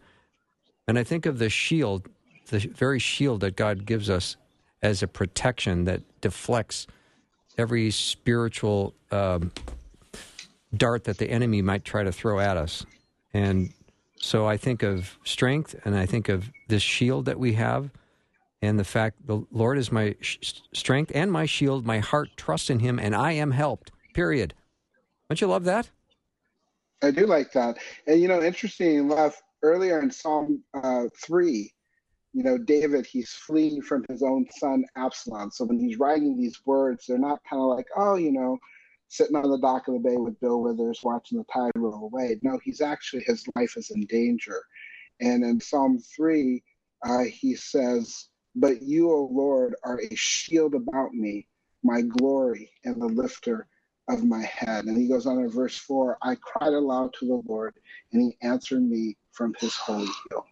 [0.88, 2.08] And I think of the shield,
[2.50, 4.36] the very shield that God gives us
[4.82, 6.88] as a protection that deflects
[7.58, 9.52] every spiritual um,
[10.76, 12.86] dart that the enemy might try to throw at us.
[13.34, 13.72] And
[14.16, 17.90] so I think of strength, and I think of this shield that we have
[18.62, 20.38] and the fact the Lord is my sh-
[20.74, 21.86] strength and my shield.
[21.86, 23.92] My heart trusts in Him, and I am helped.
[24.14, 24.54] Period.
[25.30, 25.90] Don't you love that?
[27.04, 27.78] I do like that.
[28.08, 31.74] And you know, interesting enough, earlier in Psalm uh, three,
[32.34, 35.52] you know, David he's fleeing from his own son Absalom.
[35.52, 38.58] So when he's writing these words, they're not kind of like, oh, you know,
[39.10, 42.40] sitting on the dock of the bay with Bill Withers watching the tide roll away.
[42.44, 44.62] No, he's actually his life is in danger.
[45.20, 46.64] And in Psalm three,
[47.04, 51.48] uh, he says, "But you, O Lord, are a shield about me,
[51.84, 53.68] my glory and the lifter
[54.10, 54.86] of my head.
[54.86, 57.74] And he goes on in verse 4 I cried aloud to the Lord,
[58.12, 60.46] and he answered me from his holy hill.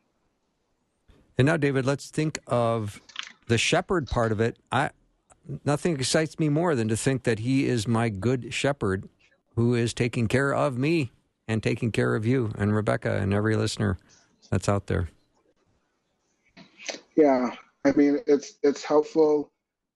[1.38, 3.02] And now, David, let's think of
[3.48, 4.58] the shepherd part of it.
[4.72, 4.92] I
[5.66, 9.08] nothing excites me more than to think that He is my good shepherd,
[9.56, 11.12] who is taking care of me
[11.48, 13.98] and taking care of you and Rebecca and every listener
[14.50, 15.10] that's out there.
[17.16, 19.52] Yeah, I mean, it's, it's helpful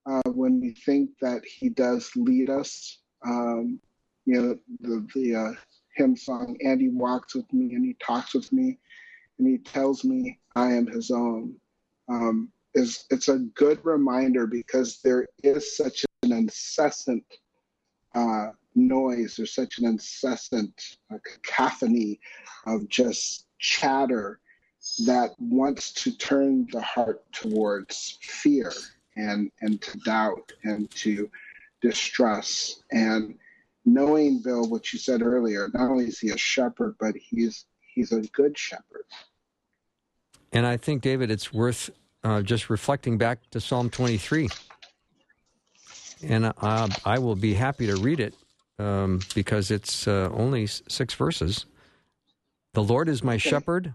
[0.06, 2.98] uh, when we think that he does lead us.
[3.24, 3.80] Um,
[4.26, 5.52] you know, the, the uh,
[5.96, 8.78] hymn song, and he walks with me and he talks with me
[9.38, 11.54] and he tells me I am his own.
[12.08, 17.24] Um, is it's a good reminder because there is such an incessant
[18.14, 19.36] uh, noise.
[19.36, 22.20] There's such an incessant uh, cacophony
[22.66, 24.40] of just chatter
[25.06, 28.72] that wants to turn the heart towards fear
[29.16, 31.30] and and to doubt and to
[31.84, 32.82] distress.
[32.90, 33.36] And
[33.84, 38.10] knowing, Bill, what you said earlier, not only is he a shepherd, but he's he's
[38.10, 39.04] a good shepherd.
[40.50, 41.90] And I think, David, it's worth
[42.22, 44.48] uh, just reflecting back to Psalm 23.
[46.22, 48.34] And uh, I will be happy to read it
[48.78, 51.66] um, because it's uh, only six verses.
[52.72, 53.94] The Lord is my shepherd,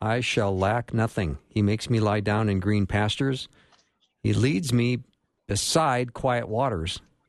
[0.00, 1.38] I shall lack nothing.
[1.48, 3.48] He makes me lie down in green pastures.
[4.22, 4.98] He leads me
[5.46, 7.00] beside quiet waters.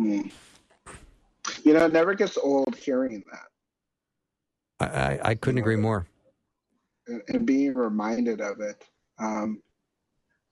[0.00, 0.32] Mm.
[1.64, 3.48] You know, it never gets old hearing that.
[4.80, 6.06] I, I, I couldn't agree more.
[7.06, 8.84] And, and, being reminded of it.
[9.18, 9.62] Um,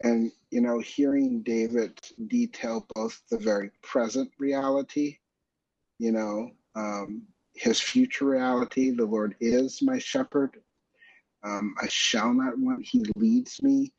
[0.03, 5.19] and, you know, hearing David detail both the very present reality,
[5.99, 7.23] you know, um,
[7.55, 8.91] his future reality.
[8.91, 10.59] The Lord is my shepherd.
[11.43, 12.85] Um, I shall not want.
[12.85, 13.93] He leads me.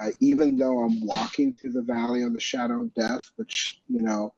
[0.00, 4.00] Uh, even though I'm walking through the valley of the shadow of death, which, you
[4.00, 4.32] know,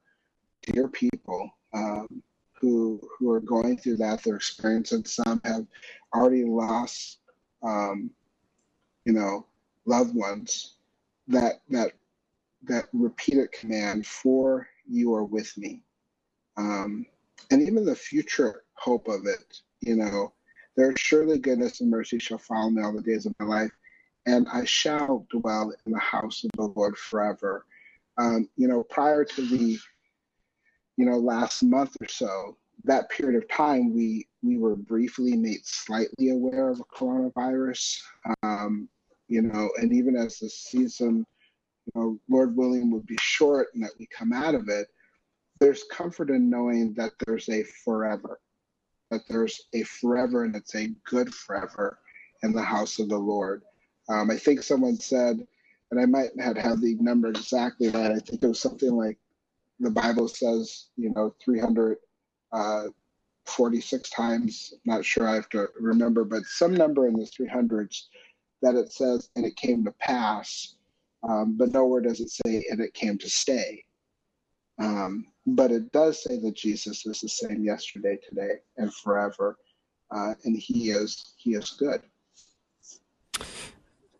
[0.67, 2.23] dear people um,
[2.61, 5.67] who, who are going through that, they're experiencing, some have
[6.15, 7.19] already lost,
[7.63, 8.11] um,
[9.05, 9.47] you know,
[9.87, 10.75] loved ones,
[11.29, 11.93] that, that,
[12.65, 15.83] that repeated command, for you are with me.
[16.57, 17.07] Um,
[17.51, 19.61] and even the future hope of it.
[19.81, 20.33] You know,
[20.77, 23.73] there surely goodness and mercy shall follow me all the days of my life,
[24.27, 27.67] and I shall dwell in the house of the Lord forever.
[28.17, 29.79] Um, you know, prior to the,
[30.97, 35.65] you know, last month or so, that period of time, we we were briefly made
[35.65, 38.01] slightly aware of a coronavirus.
[38.43, 38.89] Um,
[39.29, 41.27] you know, and even as the season,
[41.87, 44.89] you know, Lord willing, would be short and that we come out of it,
[45.61, 48.39] there's comfort in knowing that there's a forever
[49.15, 51.99] that there's a forever and it's a good forever
[52.43, 53.63] in the house of the Lord.
[54.09, 55.47] Um, I think someone said,
[55.91, 58.11] and I might not have the number exactly right.
[58.11, 59.19] I think it was something like
[59.85, 64.75] the Bible says, you know, 346 uh, times.
[64.85, 68.05] Not sure I have to remember, but some number in the 300s
[68.63, 70.77] that it says, and it came to pass.
[71.29, 73.85] Um, but nowhere does it say, and it came to stay.
[74.79, 79.57] Um, but it does say that Jesus is the same yesterday, today, and forever,
[80.11, 82.03] uh, and He is He is good.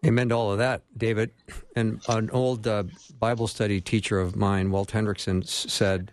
[0.05, 1.31] Amen to all of that, David.
[1.77, 2.85] And an old uh,
[3.19, 6.13] Bible study teacher of mine, Walt Henrichsen, said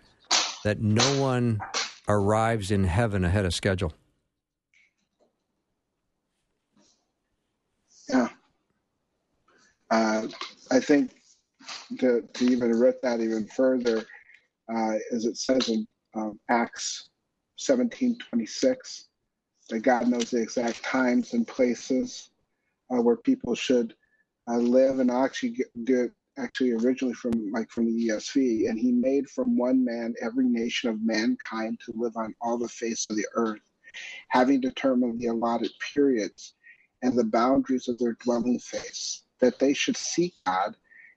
[0.64, 1.60] that no one
[2.08, 3.92] arrives in heaven ahead of schedule.
[8.08, 8.28] Yeah.
[9.90, 10.26] Uh,
[10.70, 11.12] I think
[11.98, 14.06] to, to even root that even further,
[14.74, 17.10] uh, as it says in um, Acts
[17.58, 19.04] 17:26,
[19.68, 22.30] that God knows the exact times and places
[23.00, 23.94] where people should
[24.48, 24.98] uh, live.
[24.98, 28.68] And actually get, actually originally from like from the ESV.
[28.68, 32.68] And He made from one man every nation of mankind to live on all the
[32.68, 33.60] face of the earth,
[34.28, 36.54] having determined the allotted periods
[37.02, 40.76] and the boundaries of their dwelling place, that they should seek God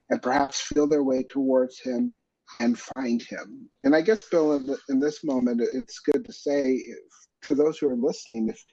[0.10, 2.14] and perhaps feel their way towards Him
[2.60, 3.70] and find him.
[3.84, 7.78] And I guess, Bill, in, in this moment, it's good to say if, to those
[7.78, 8.64] who are listening, if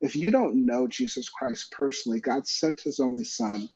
[0.00, 3.68] if you don't know Jesus Christ personally, God sent His only Son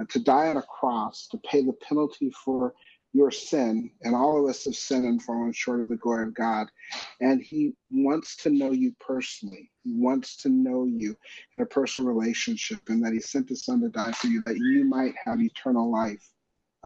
[0.00, 2.74] uh, to die on a cross to pay the penalty for
[3.12, 6.34] your sin, and all of us have sinned and fallen short of the glory of
[6.34, 6.68] God.
[7.20, 9.70] And He wants to know you personally.
[9.84, 11.16] He wants to know you
[11.56, 14.58] in a personal relationship, and that He sent His Son to die for you, that
[14.58, 16.28] you might have eternal life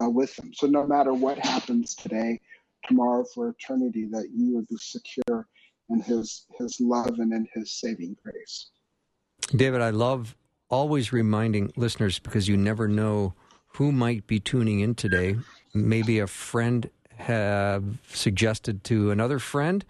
[0.03, 0.53] uh, with Him.
[0.55, 2.41] So no matter what happens today,
[2.87, 5.47] tomorrow, for eternity, that you would be secure
[5.91, 8.71] in His His love and in His saving grace.
[9.55, 10.37] David, I love
[10.69, 13.35] always reminding listeners because you never know
[13.75, 15.37] who might be tuning in today.
[15.75, 19.85] Maybe a friend have suggested to another friend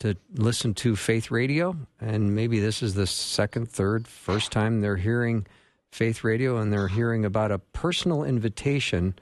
[0.00, 4.96] to listen to Faith Radio, and maybe this is the second, third, first time they're
[4.96, 5.46] hearing
[5.92, 9.14] Faith Radio, and they're hearing about a personal invitation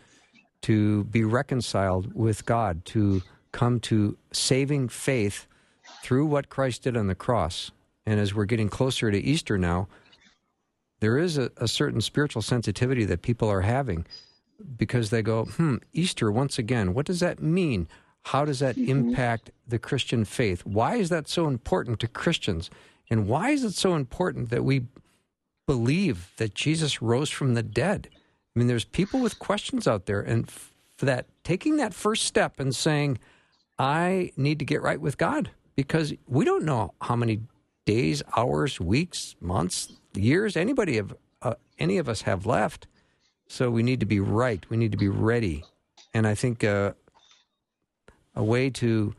[0.62, 5.46] to be reconciled with God, to come to saving faith
[6.02, 7.70] through what Christ did on the cross.
[8.08, 9.86] And as we're getting closer to Easter now,
[11.00, 14.06] there is a, a certain spiritual sensitivity that people are having.
[14.76, 17.86] because they go, hmm, Easter once again, what does that mean?
[18.32, 18.90] How does that Mm-hmm.
[18.90, 20.60] impact the Christian faith?
[20.66, 22.70] Why is that so important to Christians?
[23.10, 24.86] And why is it so important that we
[25.66, 28.08] believe that Jesus rose from the dead?
[28.12, 30.50] I mean, there's people with questions out there, and
[30.96, 33.18] for that, taking that first step and saying,
[33.78, 37.42] I need to get right with God because we don't know how many
[37.88, 39.78] days, hours, weeks, months,
[40.14, 42.86] years anybody have, uh, any of us have left.
[43.46, 44.62] So we need to be right.
[44.68, 45.64] We need to be ready.
[46.12, 46.92] And I think uh,
[48.34, 49.14] a way to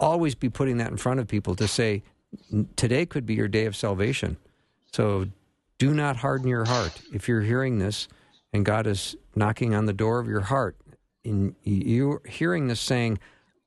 [0.00, 2.02] always be putting that in front of people to say,
[2.76, 4.38] today could be your day of salvation.
[4.92, 5.26] So
[5.76, 7.02] do not harden your heart.
[7.12, 8.08] If you're hearing this
[8.54, 10.76] and God is knocking on the door of your heart,
[11.24, 13.18] and you're hearing this saying,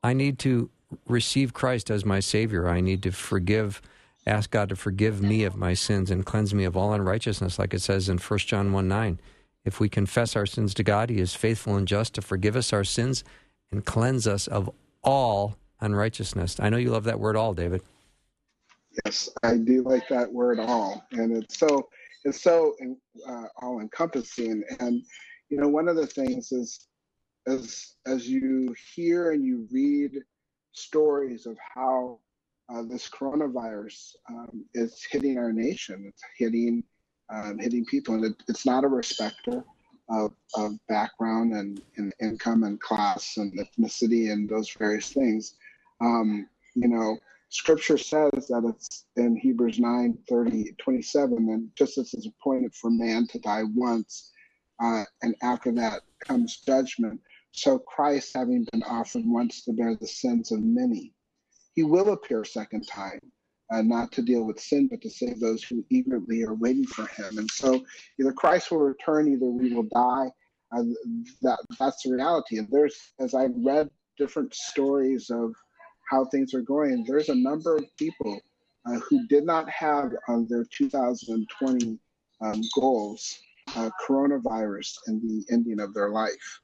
[0.03, 0.71] I need to
[1.07, 2.67] receive Christ as my Savior.
[2.67, 3.81] I need to forgive,
[4.25, 7.73] ask God to forgive me of my sins and cleanse me of all unrighteousness, like
[7.73, 9.19] it says in 1 John 1 9.
[9.63, 12.73] If we confess our sins to God, He is faithful and just to forgive us
[12.73, 13.23] our sins
[13.71, 14.69] and cleanse us of
[15.03, 16.59] all unrighteousness.
[16.59, 17.81] I know you love that word all, David.
[19.05, 21.89] Yes, I do like that word all, and it's so
[22.25, 22.75] it's so
[23.27, 24.63] uh, all encompassing.
[24.79, 25.01] And
[25.49, 26.87] you know, one of the things is
[27.47, 30.11] as as you hear and you read
[30.73, 32.19] stories of how
[32.69, 36.83] uh, this coronavirus um, is hitting our nation, it's hitting
[37.31, 39.63] um, hitting people, and it, it's not a respecter
[40.09, 45.55] of, of background and, and income and class and ethnicity and those various things.
[46.01, 47.17] Um, you know,
[47.49, 52.89] Scripture says that it's in Hebrews 9 30, 27, and just as it's appointed for
[52.89, 54.31] man to die once,
[54.81, 57.19] uh, and after that comes judgment.
[57.51, 61.13] So Christ, having been offered once to bear the sins of many,
[61.75, 63.19] he will appear a second time,
[63.71, 67.05] uh, not to deal with sin, but to save those who eagerly are waiting for
[67.07, 67.37] him.
[67.37, 67.83] And so
[68.19, 70.31] either Christ will return, either we will die.
[70.75, 70.83] Uh,
[71.41, 72.57] that that's the reality.
[72.57, 75.53] And there's, as I've read different stories of
[76.09, 78.39] how things are going, there's a number of people
[78.85, 81.99] uh, who did not have on their 2020
[82.41, 83.37] um, goals
[83.75, 86.59] uh, coronavirus in the ending of their life.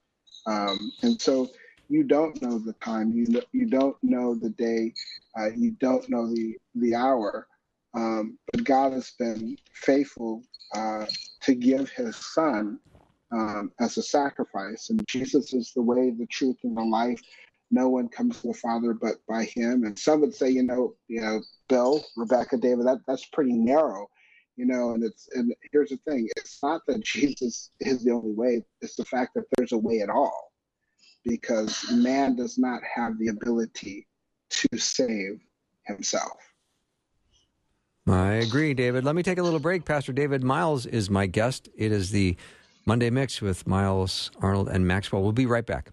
[0.46, 1.50] Um, and so
[1.90, 4.94] you don't know the time, you you don't know the day,
[5.40, 7.48] uh, you don't know the the hour.
[7.94, 10.44] Um, but God has been faithful
[10.76, 11.06] uh,
[11.42, 12.80] to give His Son
[13.32, 17.22] um, as a sacrifice, and Jesus is the way, the truth, and the life.
[17.70, 19.84] No one comes to the Father but by Him.
[19.84, 24.08] And some would say, you know, you know, Bill, Rebecca, David, that that's pretty narrow
[24.58, 28.32] you know and it's and here's the thing it's not that jesus is the only
[28.32, 30.52] way it's the fact that there's a way at all
[31.28, 34.08] because man does not have the ability
[34.50, 35.40] to save
[35.86, 36.38] himself
[38.10, 39.04] I agree, David.
[39.04, 39.84] Let me take a little break.
[39.84, 41.68] Pastor David Myles is my guest.
[41.76, 42.38] It is the
[42.86, 45.24] Monday Mix with Myles, Arnold, and Maxwell.
[45.24, 45.92] We'll be right back.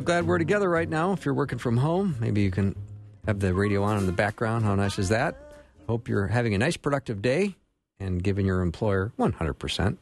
[0.00, 1.12] I'm glad we're together right now.
[1.12, 2.74] If you're working from home, maybe you can
[3.26, 4.64] have the radio on in the background.
[4.64, 5.36] How nice is that?
[5.88, 7.54] Hope you're having a nice, productive day
[7.98, 9.98] and giving your employer 100%.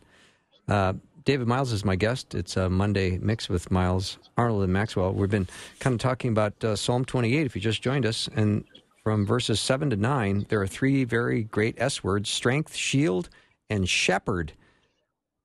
[0.68, 0.92] Uh,
[1.24, 2.36] David Myles is my guest.
[2.36, 5.12] It's a Monday mix with Myles, Arnold, and Maxwell.
[5.12, 5.48] We've been
[5.80, 8.28] kind of talking about uh, Psalm 28, if you just joined us.
[8.36, 8.62] And
[9.02, 13.30] from verses 7 to 9, there are three very great S words strength, shield,
[13.68, 14.52] and shepherd.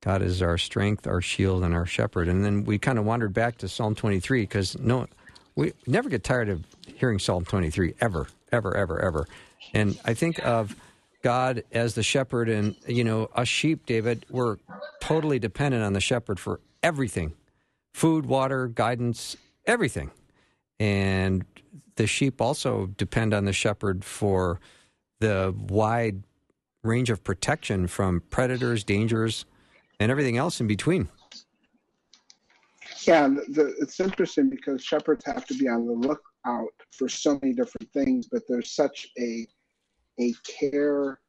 [0.04, 2.28] God is our strength, our shield, and our shepherd.
[2.28, 5.08] And then we kind of wandered back to Psalm 23 because no,
[5.56, 9.28] we never get tired of hearing Psalm 23 ever, ever, ever, ever.
[9.74, 10.76] And I think of
[11.22, 14.58] God as the shepherd, and you know, us sheep, David, we're
[15.00, 17.34] totally dependent on the shepherd for everything
[17.94, 20.12] food, water, guidance, everything.
[20.82, 21.46] And
[21.96, 24.60] the sheep also depend on the shepherd for
[25.22, 26.24] the wide
[26.84, 29.46] range of protection from predators, dangers,
[30.04, 31.08] and everything else in between.
[33.08, 37.54] Yeah, the, it's interesting because shepherds have to be on the lookout for so many
[37.54, 39.48] different things, but there's such a
[40.20, 41.20] a care,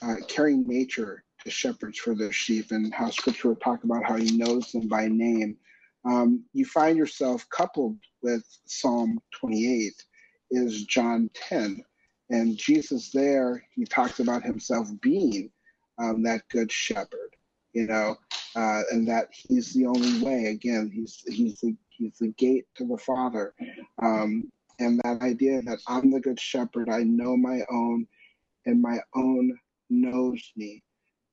[0.00, 4.16] uh, caring nature to shepherds for their sheep, and how Scripture will talk about how
[4.16, 5.56] He knows them by name.
[6.04, 9.92] Um, you find yourself coupled with Psalm 28
[10.52, 11.82] is John 10,
[12.30, 15.50] and Jesus there He talks about Himself being
[15.98, 17.36] um, that good shepherd
[17.76, 18.16] you know,
[18.56, 20.46] uh, and that he's the only way.
[20.46, 23.52] Again, he's he's the he's the gate to the Father.
[24.02, 28.06] Um, and that idea that I'm the good shepherd, I know my own,
[28.64, 29.58] and my own
[29.90, 30.82] knows me,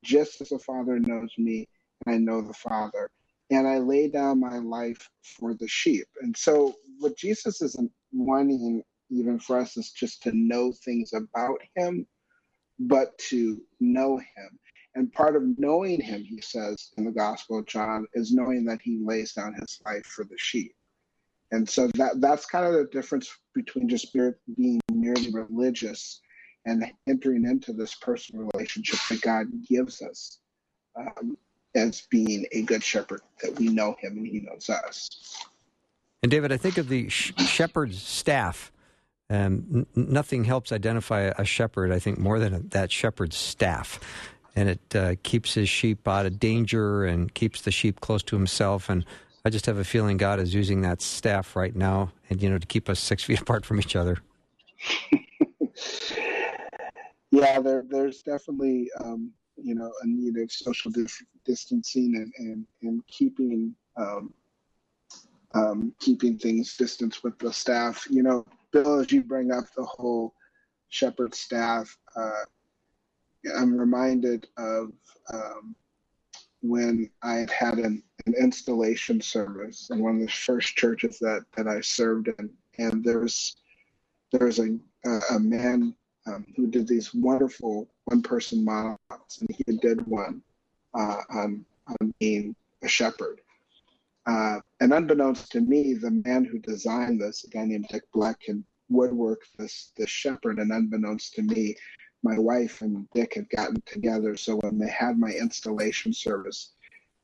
[0.04, 1.66] just as the Father knows me,
[2.04, 3.10] and I know the Father.
[3.50, 6.06] And I lay down my life for the sheep.
[6.20, 11.58] And so, what Jesus isn't wanting even for us is just to know things about
[11.74, 12.06] him,
[12.78, 14.58] but to know him.
[14.94, 18.80] And part of knowing him, he says in the Gospel of John, is knowing that
[18.82, 20.74] he lays down his life for the sheep.
[21.50, 26.20] And so that that's kind of the difference between just being merely religious
[26.66, 30.38] and entering into this personal relationship that God gives us
[30.96, 31.36] um,
[31.74, 35.44] as being a good shepherd, that we know him and he knows us.
[36.22, 38.72] And David, I think of the sh- shepherd's staff.
[39.28, 44.00] Um, n- nothing helps identify a shepherd, I think, more than a, that shepherd's staff.
[44.56, 48.36] And it uh, keeps his sheep out of danger and keeps the sheep close to
[48.36, 48.88] himself.
[48.88, 49.04] And
[49.44, 52.58] I just have a feeling God is using that staff right now, and you know,
[52.58, 54.18] to keep us six feet apart from each other.
[57.30, 60.90] yeah, there, there's definitely um, you know a need of social
[61.44, 64.32] distancing and and, and keeping um,
[65.54, 68.06] um, keeping things distance with the staff.
[68.10, 70.34] You know, Bill, as you bring up the whole
[70.88, 72.44] shepherd staff, uh,
[73.56, 74.92] I'm reminded of
[75.32, 75.74] um,
[76.62, 81.44] when I had had an, an, installation service in one of the first churches that,
[81.56, 83.56] that I served in, and there's
[84.32, 84.78] there's a
[85.30, 85.94] a, man
[86.26, 88.98] um, who did these wonderful one person models,
[89.40, 90.42] and he did one
[90.94, 91.64] uh, on
[92.00, 93.40] on being a shepherd.
[94.26, 98.40] Uh, and unbeknownst to me, the man who designed this, a guy named Dick Black,
[98.46, 101.76] had woodwork this this shepherd, and unbeknownst to me,
[102.24, 104.34] my wife and Dick had gotten together.
[104.36, 106.72] So when they had my installation service,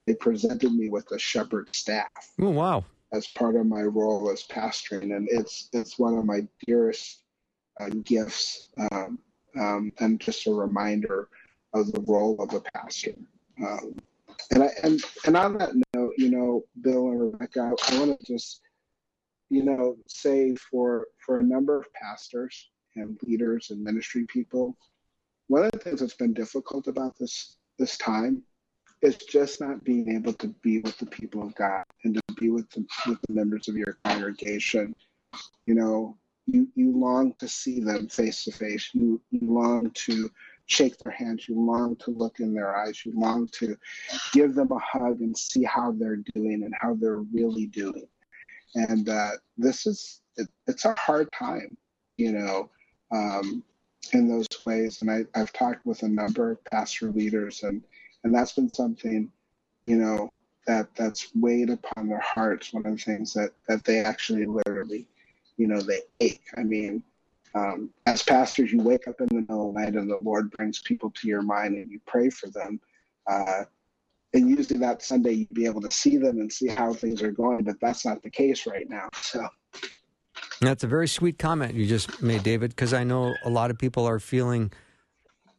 [0.07, 2.11] they presented me with a shepherd staff.
[2.40, 2.84] Oh wow!
[3.12, 7.22] As part of my role as pastoring, and it's it's one of my dearest
[7.80, 9.18] uh, gifts, um,
[9.59, 11.28] um, and just a reminder
[11.72, 13.14] of the role of a pastor.
[13.66, 13.94] Um,
[14.51, 18.20] and I and and on that note, you know, Bill and Rebecca, I, I want
[18.20, 18.61] to just
[19.48, 24.76] you know say for for a number of pastors and leaders and ministry people
[25.51, 28.40] one of the things that's been difficult about this this time
[29.03, 32.51] is just not being able to be with the people of God and to be
[32.51, 34.94] with the, with the members of your congregation.
[35.66, 38.90] You know, you, you long to see them face to face.
[38.92, 40.30] You, you long to
[40.66, 41.48] shake their hands.
[41.48, 43.05] You long to look in their eyes.
[43.05, 43.76] You long to
[44.32, 48.07] give them a hug and see how they're doing and how they're really doing.
[48.76, 51.76] And uh, this is, it, it's a hard time,
[52.18, 52.70] you know.
[53.11, 53.64] Um,
[54.12, 55.03] in those ways.
[55.03, 57.82] And I, I've talked with a number of pastor leaders, and
[58.24, 59.30] and that's been something,
[59.86, 60.30] you know,
[60.66, 62.72] that that's weighed upon their hearts.
[62.72, 65.07] One of the things that that they actually literally,
[65.57, 66.44] you know, they ache.
[66.57, 67.03] I mean,
[67.55, 70.51] um, as pastors, you wake up in the middle of the night and the Lord
[70.53, 72.80] brings people to your mind and you pray for them.
[73.26, 73.64] Uh,
[74.32, 77.32] and usually that Sunday you'd be able to see them and see how things are
[77.32, 79.09] going, but that's not the case right now.
[79.22, 79.48] So
[80.69, 83.79] that's a very sweet comment you just made, David, because I know a lot of
[83.79, 84.73] people are feeling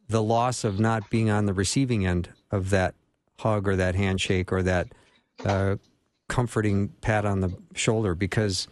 [0.08, 2.94] the loss of not being on the receiving end of that
[3.38, 4.88] hug or that handshake or that
[5.44, 5.76] uh,
[6.28, 8.68] comforting pat on the shoulder because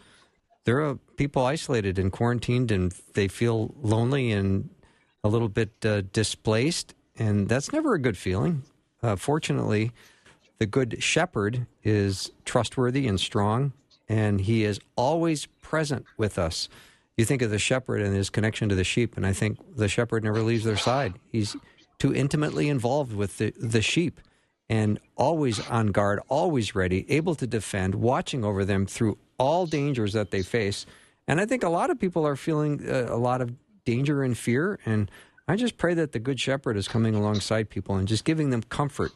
[0.63, 4.69] there are people isolated and quarantined and they feel lonely and
[5.23, 6.93] a little bit uh, displaced.
[7.17, 8.63] And that's never a good feeling.
[9.03, 9.91] Uh, fortunately,
[10.59, 13.73] the good shepherd is trustworthy and strong,
[14.11, 16.67] and he is always present with us.
[17.15, 19.87] You think of the shepherd and his connection to the sheep, and I think the
[19.87, 21.13] shepherd never leaves their side.
[21.31, 21.55] He's
[21.97, 24.19] too intimately involved with the, the sheep
[24.67, 30.11] and always on guard, always ready, able to defend, watching over them through all dangers
[30.11, 30.85] that they face.
[31.25, 33.53] And I think a lot of people are feeling uh, a lot of
[33.85, 34.77] danger and fear.
[34.85, 35.09] And
[35.47, 38.63] I just pray that the Good Shepherd is coming alongside people and just giving them
[38.63, 39.11] comfort.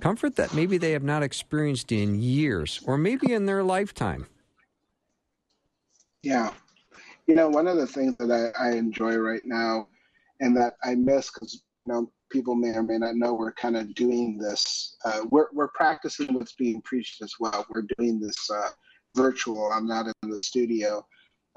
[0.00, 4.26] Comfort that maybe they have not experienced in years or maybe in their lifetime.
[6.22, 6.52] Yeah.
[7.26, 9.88] You know, one of the things that I, I enjoy right now
[10.40, 13.76] and that I miss because, you know, people may or may not know we're kind
[13.76, 14.96] of doing this.
[15.04, 17.66] Uh, we're, we're practicing what's being preached as well.
[17.70, 18.70] We're doing this uh,
[19.16, 19.70] virtual.
[19.72, 21.04] I'm not in the studio.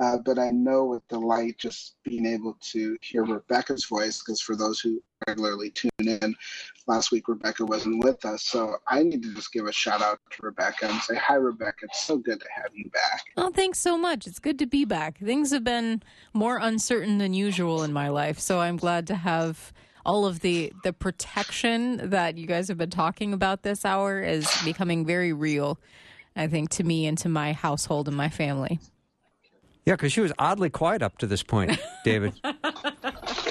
[0.01, 4.55] Uh, but I know with delight just being able to hear Rebecca's voice, because for
[4.55, 6.35] those who regularly tune in,
[6.87, 8.43] last week Rebecca wasn't with us.
[8.43, 11.83] So I need to just give a shout out to Rebecca and say, Hi, Rebecca.
[11.83, 13.21] It's so good to have you back.
[13.37, 14.25] Oh, thanks so much.
[14.25, 15.19] It's good to be back.
[15.19, 16.01] Things have been
[16.33, 18.39] more uncertain than usual in my life.
[18.39, 19.71] So I'm glad to have
[20.03, 24.49] all of the the protection that you guys have been talking about this hour is
[24.65, 25.77] becoming very real
[26.35, 28.79] i think to me and to my household and my family
[29.85, 32.33] Yeah, because she was oddly quiet up to this point, David.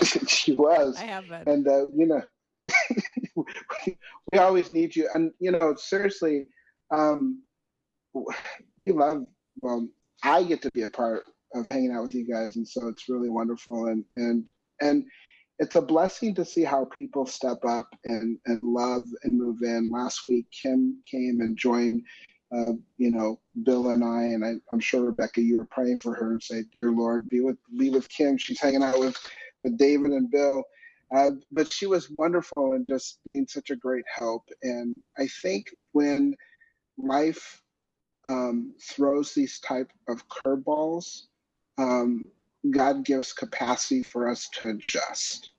[0.28, 0.96] she was.
[0.96, 1.42] I have been.
[1.46, 2.22] And uh, you know,
[4.32, 5.08] we always need you.
[5.14, 6.46] And you know, seriously,
[6.90, 7.42] um,
[8.14, 9.24] we love.
[9.60, 9.88] Well,
[10.22, 11.24] I get to be a part
[11.54, 13.86] of hanging out with you guys, and so it's really wonderful.
[13.86, 14.44] And and
[14.80, 15.04] and
[15.58, 19.90] it's a blessing to see how people step up and and love and move in.
[19.90, 22.02] Last week, Kim came and joined.
[22.52, 26.14] Uh, you know, Bill and I, and I, I'm sure Rebecca, you were praying for
[26.14, 28.36] her and say, "Dear Lord, be with be with Kim.
[28.36, 29.16] She's hanging out with
[29.62, 30.64] with David and Bill."
[31.14, 34.48] Uh, but she was wonderful and just being such a great help.
[34.62, 36.36] And I think when
[36.96, 37.62] life
[38.28, 41.22] um, throws these type of curveballs,
[41.78, 42.24] um,
[42.70, 45.50] God gives capacity for us to adjust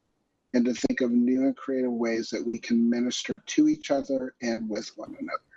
[0.54, 4.36] and to think of new and creative ways that we can minister to each other
[4.42, 5.51] and with one another.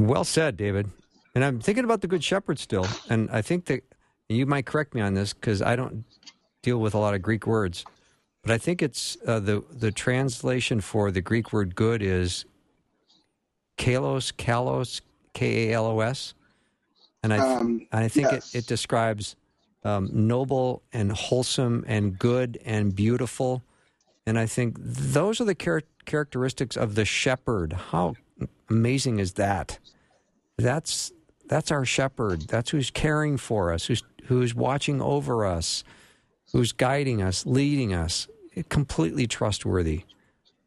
[0.00, 0.90] Well said, David.
[1.34, 3.84] And I'm thinking about the Good Shepherd still, and I think that
[4.30, 6.04] you might correct me on this because I don't
[6.62, 7.84] deal with a lot of Greek words,
[8.42, 12.46] but I think it's uh, the the translation for the Greek word "good" is
[13.76, 15.02] kalos, kalos,
[15.34, 16.34] k a l o s,
[17.22, 18.54] and I Um, I think yes.
[18.54, 19.36] it, it describes
[19.84, 23.62] um, noble and wholesome and good and beautiful,
[24.26, 27.74] and I think those are the char- characteristics of the shepherd.
[27.92, 28.14] How
[28.68, 29.78] amazing is that?
[30.58, 31.12] That's
[31.48, 32.42] that's our shepherd.
[32.42, 35.84] That's who's caring for us, who's who's watching over us,
[36.52, 38.28] who's guiding us, leading us.
[38.68, 40.02] Completely trustworthy,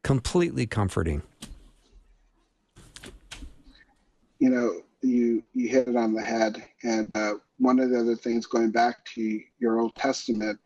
[0.03, 1.21] completely comforting.
[4.43, 6.61] you know, you you hit it on the head.
[6.84, 10.59] And uh, one of the other things, going back to your Old Testament,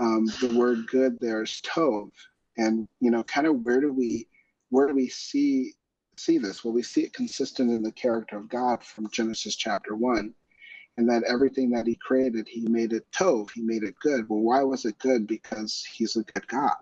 [0.00, 2.10] um, the word "good" there is tov,
[2.58, 4.26] and you know, kind of where do we
[4.70, 5.74] where do we see
[6.22, 6.64] see this?
[6.64, 10.34] Well, we see it consistent in the character of God from Genesis chapter one,
[10.96, 14.28] and that everything that He created, He made it tov, He made it good.
[14.28, 15.26] Well, why was it good?
[15.26, 16.76] Because He's a good God.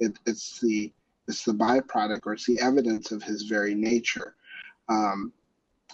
[0.00, 0.92] It, it's the
[1.26, 4.34] it's the byproduct or it's the evidence of His very nature.
[4.88, 5.32] Um,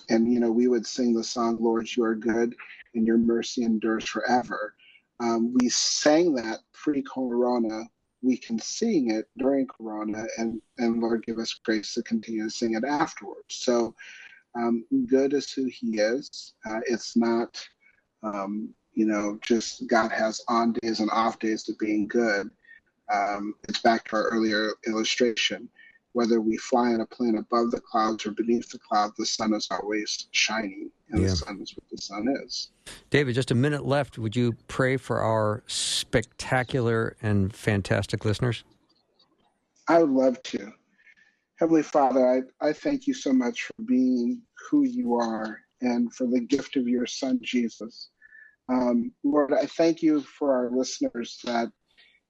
[0.09, 2.55] and you know we would sing the song lord you are good
[2.95, 4.75] and your mercy endures forever
[5.21, 7.85] um, we sang that pre-corona
[8.25, 12.51] we can sing it during corona and and lord give us grace to continue to
[12.51, 13.45] sing it afterwards.
[13.51, 13.95] So
[14.57, 16.55] um, good is who he is.
[16.69, 17.63] Uh, it's not
[18.23, 22.49] um, you know just god has on days and off days to being good.
[23.13, 25.69] Um, it's back to our earlier illustration
[26.15, 29.53] whether we fly in a plane above the clouds or beneath the clouds, the sun
[29.53, 31.29] is always shining, and Yeah.
[31.29, 32.71] the sun is what the sun is.
[33.11, 34.17] David, just a minute left.
[34.17, 38.65] Would you pray for our spectacular and fantastic listeners?
[39.89, 40.73] I would love to.
[41.57, 44.41] Heavenly Father, I, I thank you so much for being
[44.71, 48.11] who you are and for the gift of your Son, Jesus.
[48.69, 51.71] Um, Lord, I thank you for our listeners that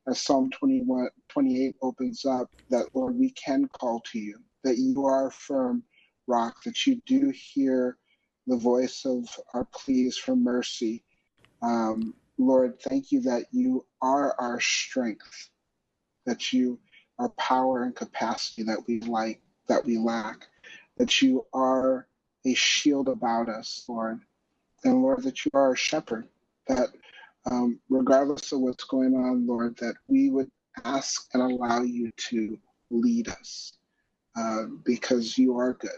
[0.06, 5.06] as Psalm 21, 28 opens up, that, Lord, we can call to you, that you
[5.06, 5.82] are a firm
[6.26, 7.96] rock, that you do hear
[8.46, 11.04] the voice of our pleas for mercy.
[11.62, 15.50] Um, Lord, thank you that you are our strength,
[16.26, 16.78] that you
[17.18, 20.48] are power and capacity that we like, that we lack,
[20.98, 22.06] that you are
[22.44, 24.20] a shield about us, Lord,
[24.84, 26.28] and Lord, that you are a shepherd,
[26.68, 26.90] that
[27.50, 30.50] um, regardless of what's going on, Lord, that we would
[30.84, 32.58] ask and allow you to
[32.90, 33.74] lead us
[34.36, 35.90] uh, because you are good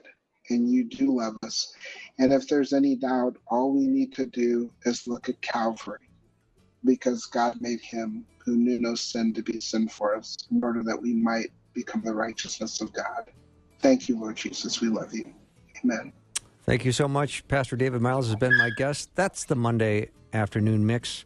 [0.50, 1.74] and you do love us.
[2.18, 5.98] And if there's any doubt, all we need to do is look at Calvary
[6.84, 10.82] because God made him who knew no sin to be sin for us in order
[10.84, 13.30] that we might become the righteousness of God.
[13.80, 14.80] Thank you, Lord Jesus.
[14.80, 15.24] We love you.
[15.84, 16.12] Amen.
[16.64, 17.46] Thank you so much.
[17.48, 19.10] Pastor David Myles has been my guest.
[19.14, 21.24] That's the Monday afternoon mix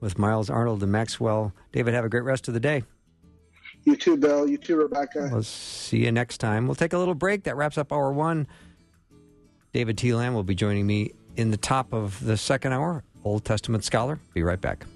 [0.00, 1.52] with Myles Arnold and Maxwell.
[1.72, 2.84] David, have a great rest of the day.
[3.84, 4.48] You too, Bill.
[4.48, 5.28] You too, Rebecca.
[5.30, 6.66] We'll see you next time.
[6.66, 7.44] We'll take a little break.
[7.44, 8.46] That wraps up hour one.
[9.72, 10.14] David T.
[10.14, 13.04] Lamb will be joining me in the top of the second hour.
[13.24, 14.18] Old Testament scholar.
[14.32, 14.86] Be right back.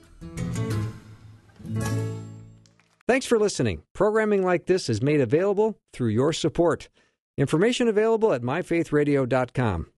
[3.06, 3.82] Thanks for listening.
[3.94, 6.88] Programming like this is made available through your support.
[7.36, 9.90] Information available at myfaithradio.com.